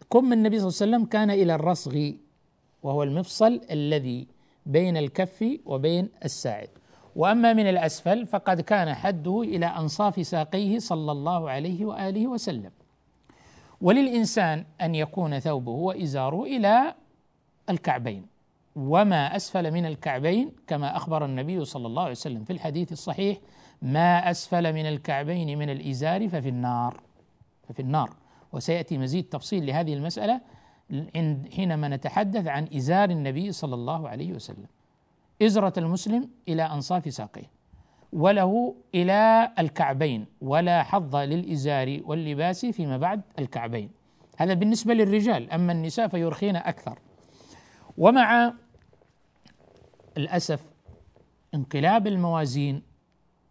كم 0.10 0.34
النبي 0.34 0.60
صلى 0.60 0.68
الله 0.68 0.78
عليه 0.82 0.88
وسلم 0.92 1.06
كان 1.06 1.30
إلى 1.32 1.56
الرصغ 1.56 2.12
وهو 2.84 3.04
المفصل 3.04 3.62
الذي 3.72 4.28
بين 4.66 4.98
الكف 4.98 5.60
وبين 5.66 6.10
الساعد. 6.26 6.70
وأما 7.16 7.54
من 7.54 7.70
الأسفل 7.70 8.26
فقد 8.26 8.62
كان 8.62 8.94
حده 8.94 9.42
إلى 9.42 9.66
أنصاف 9.66 10.28
ساقيه 10.28 10.80
صلى 10.80 11.12
الله 11.12 11.50
عليه 11.50 11.86
وآله 11.86 12.28
وسلم. 12.28 12.72
وللإنسان 13.82 14.66
أن 14.82 14.96
يكون 14.96 15.40
ثوبه 15.40 15.72
وإزاره 15.72 16.44
إلى 16.44 16.96
الكعبين. 17.70 18.26
وما 18.76 19.36
أسفل 19.36 19.72
من 19.72 19.86
الكعبين 19.86 20.52
كما 20.68 20.98
أخبر 20.98 21.26
النبي 21.26 21.66
صلى 21.66 21.88
الله 21.88 22.02
عليه 22.02 22.12
وسلم 22.12 22.44
في 22.44 22.54
الحديث 22.54 22.92
الصحيح 22.92 23.38
ما 23.82 24.32
أسفل 24.32 24.74
من 24.74 24.86
الكعبين 24.86 25.60
من 25.60 25.70
الإزار 25.70 26.30
ففي 26.30 26.50
النار 26.50 27.02
ففي 27.70 27.80
النار. 27.80 28.14
وسيأتي 28.54 28.98
مزيد 28.98 29.24
تفصيل 29.24 29.66
لهذه 29.66 29.94
المسألة 29.94 30.42
حينما 31.52 31.88
نتحدث 31.88 32.48
عن 32.48 32.68
إزار 32.76 33.10
النبي 33.10 33.52
صلى 33.52 33.76
الله 33.76 34.10
عليه 34.10 34.34
وسلم. 34.34 34.68
إزرة 35.42 35.74
المسلم 35.78 36.30
إلى 36.48 36.64
أنصاف 36.64 37.14
ساقيه 37.14 37.52
وله 38.14 38.76
إلى 38.96 39.52
الكعبين 39.60 40.26
ولا 40.42 40.84
حظ 40.84 41.16
للإزار 41.16 42.02
واللباس 42.06 42.66
فيما 42.66 42.98
بعد 42.98 43.22
الكعبين. 43.40 43.92
هذا 44.38 44.54
بالنسبة 44.54 44.94
للرجال 44.94 45.52
أما 45.52 45.72
النساء 45.72 46.08
فيرخين 46.08 46.56
أكثر. 46.56 47.00
ومع 47.98 48.54
الأسف 50.18 50.60
انقلاب 51.56 52.08
الموازين 52.08 52.82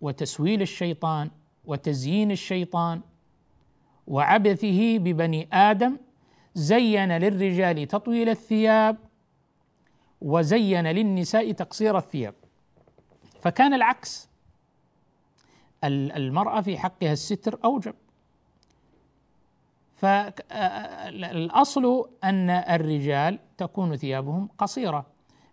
وتسويل 0.00 0.62
الشيطان 0.62 1.31
وتزيين 1.64 2.31
الشيطان 2.31 3.00
وعبثه 4.07 4.98
ببني 4.98 5.48
آدم 5.53 5.96
زين 6.55 7.12
للرجال 7.12 7.88
تطويل 7.88 8.29
الثياب 8.29 8.96
وزين 10.20 10.87
للنساء 10.87 11.52
تقصير 11.52 11.98
الثياب. 11.98 12.35
فكان 13.40 13.74
العكس. 13.74 14.28
المرأة 15.85 16.61
في 16.61 16.78
حقها 16.78 17.12
الستر 17.12 17.59
أوجب. 17.64 17.94
فالاصل 19.96 22.09
أن 22.24 22.50
الرجال 22.50 23.38
تكون 23.59 23.96
ثيابهم 23.96 24.48
قصيرة 24.59 25.06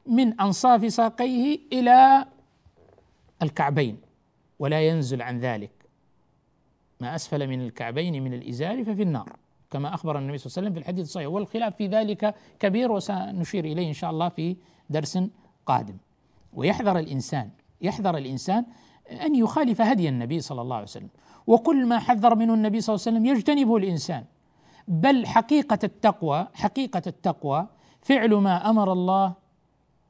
من 0.06 0.42
أنصاف 0.42 0.94
ساقيه 0.94 1.60
إلى 1.74 2.26
الكعبين 3.42 4.02
ولا 4.60 4.88
ينزل 4.88 5.22
عن 5.22 5.40
ذلك. 5.40 5.72
ما 7.00 7.16
أسفل 7.16 7.48
من 7.48 7.62
الكعبين 7.62 8.24
من 8.24 8.34
الإزار 8.34 8.84
ففي 8.84 9.02
النار. 9.02 9.36
كما 9.72 9.94
أخبر 9.94 10.18
النبي 10.18 10.38
صلى 10.38 10.46
الله 10.48 10.58
عليه 10.58 10.68
وسلم 10.68 10.74
في 10.74 10.80
الحديث 10.80 11.06
الصحيح. 11.06 11.28
والخلاف 11.28 11.76
في 11.76 11.88
ذلك 11.88 12.36
كبير 12.60 12.92
وسنشير 12.92 13.66
إليه 13.66 13.88
إن 13.88 13.94
شاء 13.94 14.12
الله 14.12 14.30
في 14.30 14.56
درس 14.90 15.20
قادم. 15.66 15.98
ويحذر 16.54 17.00
الإنسان 17.00 17.50
يحذر 17.82 18.18
الإنسان 18.18 18.66
أن 19.12 19.36
يخالف 19.36 19.82
هدي 19.82 20.10
النبي 20.10 20.40
صلى 20.40 20.62
الله 20.62 20.76
عليه 20.76 20.86
وسلم. 20.86 21.10
وكل 21.48 21.86
ما 21.86 22.00
حذر 22.00 22.36
منه 22.36 22.54
النبي 22.54 22.82
صلى 22.82 22.96
الله 22.96 23.04
عليه 23.08 23.18
وسلم 23.18 23.26
يجتنبه 23.26 23.78
الإنسان. 23.78 24.24
بل 24.88 25.26
حقيقة 25.26 25.80
التقوى 25.84 26.48
حقيقة 26.54 27.02
التقوى 27.08 27.68
فعل 28.02 28.34
ما 28.36 28.70
أمر 28.70 28.94
الله 28.94 29.34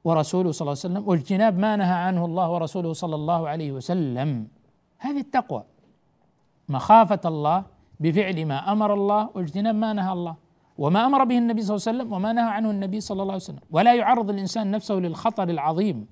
ورسوله 0.04 0.52
صلى 0.52 0.62
الله 0.62 0.80
عليه 0.84 0.94
وسلم 0.94 1.10
واجتناب 1.10 1.58
ما 1.58 1.76
نهى 1.76 1.94
عنه 1.94 2.26
الله 2.26 2.52
ورسوله 2.52 2.94
صلى 2.94 3.16
الله 3.16 3.50
عليه 3.50 3.72
وسلم. 3.72 4.48
هذه 4.98 5.20
التقوى. 5.20 5.64
مخافة 6.70 7.22
الله 7.26 7.64
بفعل 8.00 8.46
ما 8.46 8.72
أمر 8.72 8.94
الله 8.94 9.30
واجتناب 9.36 9.76
ما 9.76 9.94
نهى 9.94 10.14
الله. 10.14 10.36
وما 10.78 11.06
أمر 11.06 11.24
به 11.24 11.38
النبي 11.38 11.62
صلى 11.62 11.76
الله 11.76 11.88
عليه 11.88 11.98
وسلم 11.98 12.14
وما 12.14 12.34
نهى 12.34 12.50
عنه 12.50 12.72
النبي 12.72 13.00
صلى 13.02 13.22
الله 13.22 13.34
عليه 13.34 13.44
وسلم. 13.44 13.60
ولا 13.72 13.94
يعرض 13.96 14.30
الإنسان 14.30 14.72
نفسه 14.72 14.96
للخطر 14.96 15.50
العظيم. 15.50 16.08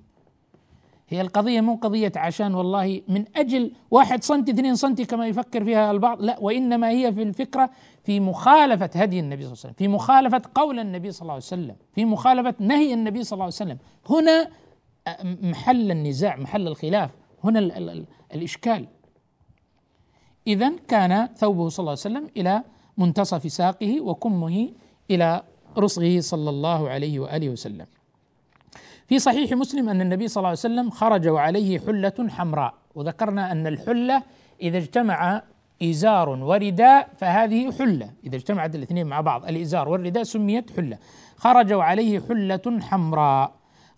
هي 1.08 1.20
القضية 1.20 1.60
مو 1.60 1.74
قضية 1.74 2.12
عشان 2.16 2.54
والله 2.54 3.02
من 3.08 3.24
أجل 3.36 3.72
واحد 3.90 4.22
سنتي 4.22 4.52
اثنين 4.52 4.74
سنتي 4.74 5.04
كما 5.04 5.26
يفكر 5.26 5.64
فيها 5.64 5.90
البعض. 5.90 6.22
لا 6.22 6.38
وإنما 6.40 6.90
هي 6.90 7.12
في 7.12 7.22
الفكرة 7.22 7.70
في 8.04 8.20
مخالفة 8.20 8.90
هدي 8.94 9.20
النبي 9.20 9.42
صلى 9.42 9.52
الله 9.52 9.58
عليه 9.64 9.72
وسلم 9.72 9.74
في 9.78 9.88
مخالفة 9.88 10.42
قول 10.54 10.78
النبي 10.78 11.10
صلى 11.10 11.22
الله 11.22 11.32
عليه 11.32 11.44
وسلم 11.44 11.76
في 11.94 12.04
مخالفة 12.04 12.54
نهي 12.60 12.94
النبي 12.94 13.24
صلى 13.24 13.32
الله 13.32 13.44
عليه 13.44 13.54
وسلم. 13.54 13.78
هنا 14.10 14.50
محل 15.42 15.90
النزاع 15.90 16.36
محل 16.36 16.66
الخلاف 16.68 17.10
هنا 17.44 17.58
ال 17.58 17.72
ال 17.72 17.90
ال 17.90 18.04
الإشكال. 18.34 18.86
إذا 20.46 20.72
كان 20.88 21.26
ثوبه 21.26 21.68
صلى 21.68 21.78
الله 21.78 21.90
عليه 21.90 22.00
وسلم 22.00 22.30
إلى 22.36 22.62
منتصف 22.98 23.52
ساقه 23.52 24.00
وكمه 24.00 24.70
إلى 25.10 25.42
رصغه 25.78 26.20
صلى 26.20 26.50
الله 26.50 26.88
عليه 26.88 27.20
وآله 27.20 27.48
وسلم. 27.50 27.86
في 29.08 29.18
صحيح 29.18 29.52
مسلم 29.52 29.88
أن 29.88 30.00
النبي 30.00 30.28
صلى 30.28 30.40
الله 30.40 30.48
عليه 30.48 30.58
وسلم 30.58 30.90
خرج 30.90 31.28
وعليه 31.28 31.78
حلة 31.78 32.28
حمراء 32.28 32.74
وذكرنا 32.94 33.52
أن 33.52 33.66
الحلة 33.66 34.22
إذا 34.62 34.78
اجتمع 34.78 35.42
إزار 35.82 36.28
ورداء 36.28 37.08
فهذه 37.16 37.72
حلة 37.72 38.10
إذا 38.24 38.36
اجتمعت 38.36 38.74
الاثنين 38.74 39.06
مع 39.06 39.20
بعض 39.20 39.46
الإزار 39.46 39.88
والرداء 39.88 40.22
سميت 40.22 40.70
حلة. 40.76 40.98
خرج 41.36 41.72
وعليه 41.72 42.20
حلة 42.28 42.80
حمراء. 42.80 43.52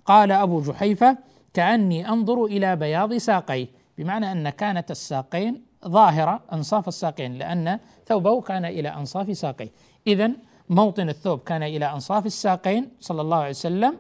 قال 0.04 0.32
أبو 0.32 0.61
جحيفة 0.61 1.18
كأني 1.54 2.08
أنظر 2.08 2.44
إلى 2.44 2.76
بياض 2.76 3.14
ساقيه. 3.14 3.66
بمعنى 3.98 4.32
أن 4.32 4.48
كانت 4.48 4.90
الساقين 4.90 5.67
ظاهرة 5.87 6.41
أنصاف 6.53 6.88
الساقين 6.88 7.35
لأن 7.35 7.79
ثوبه 8.07 8.41
كان 8.41 8.64
إلى 8.64 8.88
أنصاف 8.88 9.37
ساقيه. 9.37 9.71
إذا 10.07 10.31
موطن 10.69 11.09
الثوب 11.09 11.38
كان 11.41 11.62
إلى 11.62 11.93
أنصاف 11.93 12.27
الساقين 12.27 12.91
صلى 13.01 13.21
الله 13.21 13.37
عليه 13.37 13.51
وسلم 13.51 13.99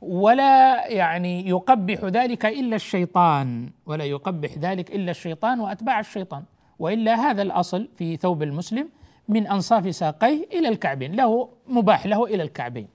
ولا 0.00 0.86
يعني 0.86 1.48
يقبح 1.48 2.04
ذلك 2.04 2.46
إلا 2.46 2.76
الشيطان 2.76 3.70
ولا 3.86 4.04
يقبح 4.04 4.58
ذلك 4.58 4.94
إلا 4.94 5.10
الشيطان 5.10 5.60
وأتباع 5.60 6.00
الشيطان. 6.00 6.42
وإلا 6.78 7.14
هذا 7.14 7.42
الأصل 7.42 7.88
في 7.96 8.16
ثوب 8.16 8.42
المسلم 8.42 8.88
من 9.28 9.46
أنصاف 9.46 9.94
ساقيه 9.94 10.46
إلى 10.52 10.68
الكعبين 10.68 11.12
له 11.12 11.48
مباح 11.66 12.06
له 12.06 12.24
إلى 12.24 12.42
الكعبين. 12.42 12.88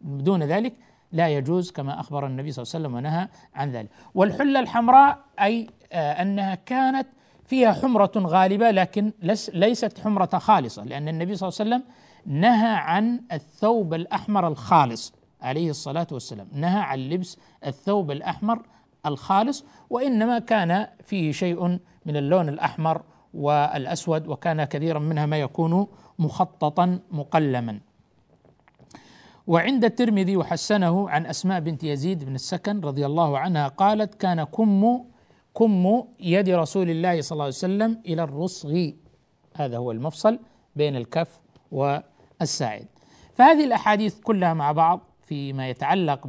دون 0.00 0.42
ذلك 0.42 0.72
لا 1.12 1.28
يجوز 1.28 1.70
كما 1.70 2.00
أخبر 2.00 2.26
النبي 2.26 2.52
صلى 2.52 2.62
الله 2.62 2.72
عليه 2.74 2.86
وسلم 2.86 2.94
ونهى 2.94 3.28
عن 3.54 3.70
ذلك. 3.70 3.88
والحلة 4.14 4.60
الحمراء 4.60 5.18
أي 5.40 5.66
آه 5.92 6.22
أنها 6.22 6.54
كانت 6.54 7.06
فيها 7.44 7.72
حمرة 7.72 8.12
غالبة 8.16 8.70
لكن 8.70 9.12
ليست 9.52 9.98
حمرة 10.00 10.38
خالصة 10.38 10.84
لأن 10.84 11.08
النبي 11.08 11.36
صلى 11.36 11.48
الله 11.48 11.58
عليه 11.60 11.70
وسلم 11.70 11.90
نهى 12.40 12.74
عن 12.74 13.20
الثوب 13.32 13.94
الأحمر 13.94 14.48
الخالص 14.48 15.14
عليه 15.42 15.70
الصلاة 15.70 16.06
والسلام. 16.12 16.48
نهى 16.52 16.80
عن 16.80 16.98
لبس 16.98 17.38
الثوب 17.66 18.10
الأحمر 18.10 18.62
الخالص 19.06 19.64
وإنما 19.90 20.38
كان 20.38 20.86
فيه 21.04 21.32
شيء 21.32 21.78
من 22.06 22.16
اللون 22.16 22.48
الأحمر 22.48 23.02
والأسود 23.34 24.28
وكان 24.28 24.64
كثيرا 24.64 24.98
منها 24.98 25.26
ما 25.26 25.40
يكون 25.40 25.86
مخططا 26.18 26.98
مقلما. 27.10 27.80
وعند 29.46 29.84
الترمذي 29.84 30.36
وحسنه 30.36 31.10
عن 31.10 31.26
أسماء 31.26 31.60
بنت 31.60 31.84
يزيد 31.84 32.24
بن 32.24 32.34
السكن 32.34 32.80
رضي 32.80 33.06
الله 33.06 33.38
عنها 33.38 33.68
قالت 33.68 34.14
كان 34.14 34.44
كم 34.44 35.04
كم 35.56 36.02
يد 36.20 36.48
رسول 36.48 36.90
الله 36.90 37.20
صلى 37.20 37.32
الله 37.36 37.44
عليه 37.44 37.54
وسلم 37.54 38.00
إلى 38.06 38.22
الرصغ 38.22 38.90
هذا 39.54 39.76
هو 39.76 39.92
المفصل 39.92 40.38
بين 40.76 40.96
الكف 40.96 41.40
والساعد. 41.72 42.86
فهذه 43.34 43.64
الأحاديث 43.64 44.20
كلها 44.20 44.54
مع 44.54 44.72
بعض 44.72 45.00
فيما 45.22 45.68
يتعلق 45.68 46.26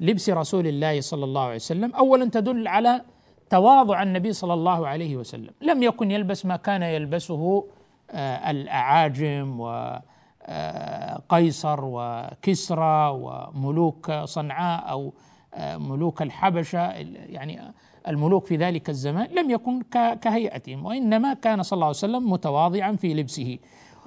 بلبس 0.00 0.30
رسول 0.30 0.66
الله 0.66 1.00
صلى 1.00 1.24
الله 1.24 1.42
عليه 1.42 1.54
وسلم. 1.54 1.94
اولا 1.94 2.30
تدل 2.30 2.68
على 2.68 3.02
تواضع 3.50 4.02
النبي 4.02 4.32
صلى 4.32 4.54
الله 4.54 4.88
عليه 4.88 5.16
وسلم. 5.16 5.50
لم 5.62 5.82
يكن 5.82 6.10
يلبس 6.10 6.46
ما 6.46 6.56
كان 6.56 6.82
يلبسه 6.82 7.64
آه، 8.10 8.50
الأعاجم 8.50 9.60
وقيصر 9.60 10.48
آه، 11.78 12.30
وكسرى 12.42 13.08
وملوك 13.08 14.12
صنعاء 14.12 14.90
أو 14.90 15.14
آه، 15.54 15.76
ملوك 15.76 16.22
الحبشة. 16.22 16.90
يعني 17.28 17.72
الملوك 18.08 18.46
في 18.46 18.56
ذلك 18.56 18.90
الزمان 18.90 19.26
لم 19.26 19.50
يكن 19.50 19.82
كهيئتهم 20.22 20.86
وإنما 20.86 21.34
كان 21.34 21.62
صلى 21.62 21.76
الله 21.76 21.86
عليه 21.86 21.96
وسلم 21.96 22.30
متواضعا 22.32 22.92
في 22.92 23.14
لبسه. 23.14 23.58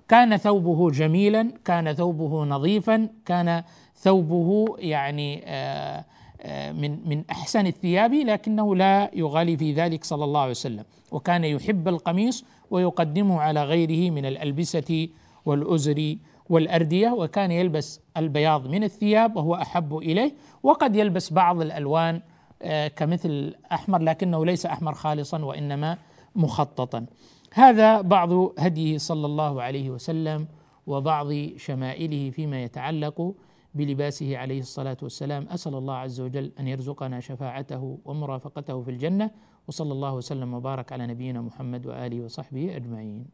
كان 0.07 0.38
ثوبه 0.38 0.91
جميلا 0.91 1.51
كان 1.65 1.93
ثوبه 1.93 2.45
نظيفا 2.45 3.09
كان 3.26 3.63
ثوبه 3.95 4.76
يعني 4.80 5.41
آه، 5.45 6.05
آه، 6.41 6.71
من 6.71 7.09
من 7.09 7.24
أحسن 7.32 7.67
الثياب 7.67 8.13
لكنه 8.13 8.76
لا 8.76 9.11
يغالي 9.13 9.57
في 9.57 9.74
ذلك 9.74 10.03
صلى 10.03 10.24
الله 10.24 10.39
عليه 10.39 10.51
وسلم. 10.51 10.84
وكان 11.11 11.43
يحب 11.43 11.88
القميص 11.88 12.45
ويقدمه 12.71 13.41
على 13.41 13.63
غيره 13.63 14.11
من 14.11 14.26
الألبسة 14.26 15.07
والأزر 15.45 16.15
والأردية 16.49 17.09
وكان 17.09 17.51
يلبس 17.51 18.01
البياض 18.17 18.67
من 18.67 18.84
الثياب 18.84 19.36
وهو 19.36 19.55
أحب 19.55 19.97
إليه. 19.97 20.34
وقد 20.63 20.95
يلبس 20.95 21.34
بعض 21.34 21.61
الألوان 21.61 22.21
كمثل 22.95 23.30
الاحمر 23.30 24.01
لكنه 24.01 24.45
ليس 24.45 24.66
أحمر 24.66 24.93
خالصا 24.93 25.45
وإنما 25.45 25.97
مخططا. 26.36 27.05
هذا 27.53 28.01
بعض 28.01 28.32
هديه 28.60 28.97
صلى 28.97 29.26
الله 29.26 29.62
عليه 29.62 29.89
وسلم 29.89 30.47
وبعض 30.88 31.34
شمائله 31.57 32.30
فيما 32.30 32.64
يتعلق 32.64 33.36
بلباسه 33.74 34.38
عليه 34.38 34.60
الصلاة 34.60 34.97
والسلام. 35.01 35.47
أسأل 35.49 35.76
الله 35.76 35.95
عز 35.95 36.22
وجل 36.22 36.51
أن 36.60 36.68
يرزقنا 36.68 37.20
شفاعته 37.20 37.99
ومرافقته 38.05 38.82
في 38.82 38.91
الجنة 38.91 39.32
وصلى 39.68 39.91
الله 39.91 40.14
وسلم 40.14 40.53
وبارك 40.53 40.91
على 40.91 41.07
نبينا 41.07 41.41
محمد 41.41 41.86
وآله 41.86 42.22
وصحبه 42.22 42.76
أجمعين. 42.76 43.26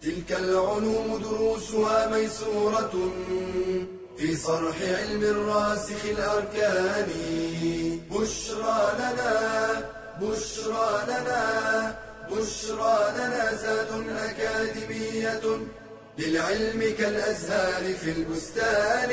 تلك 0.00 0.32
العلوم 0.32 1.20
دروسها 1.22 2.10
ميسورة. 2.10 2.92
في 4.18 4.36
صرح 4.36 4.76
علم 4.82 5.22
الراسخ 5.22 6.04
الأركان. 6.04 7.10
بشرى 8.10 8.92
لنا 8.98 9.90
بشرى 10.20 11.04
لنا 11.08 11.94
بشرى 12.30 13.12
لنا 13.16 13.54
زاد 13.54 13.88
أكاديمية 14.08 15.40
للعلم 16.18 16.94
كالأزهار 16.98 17.94
في 17.94 18.10
البستان. 18.10 19.10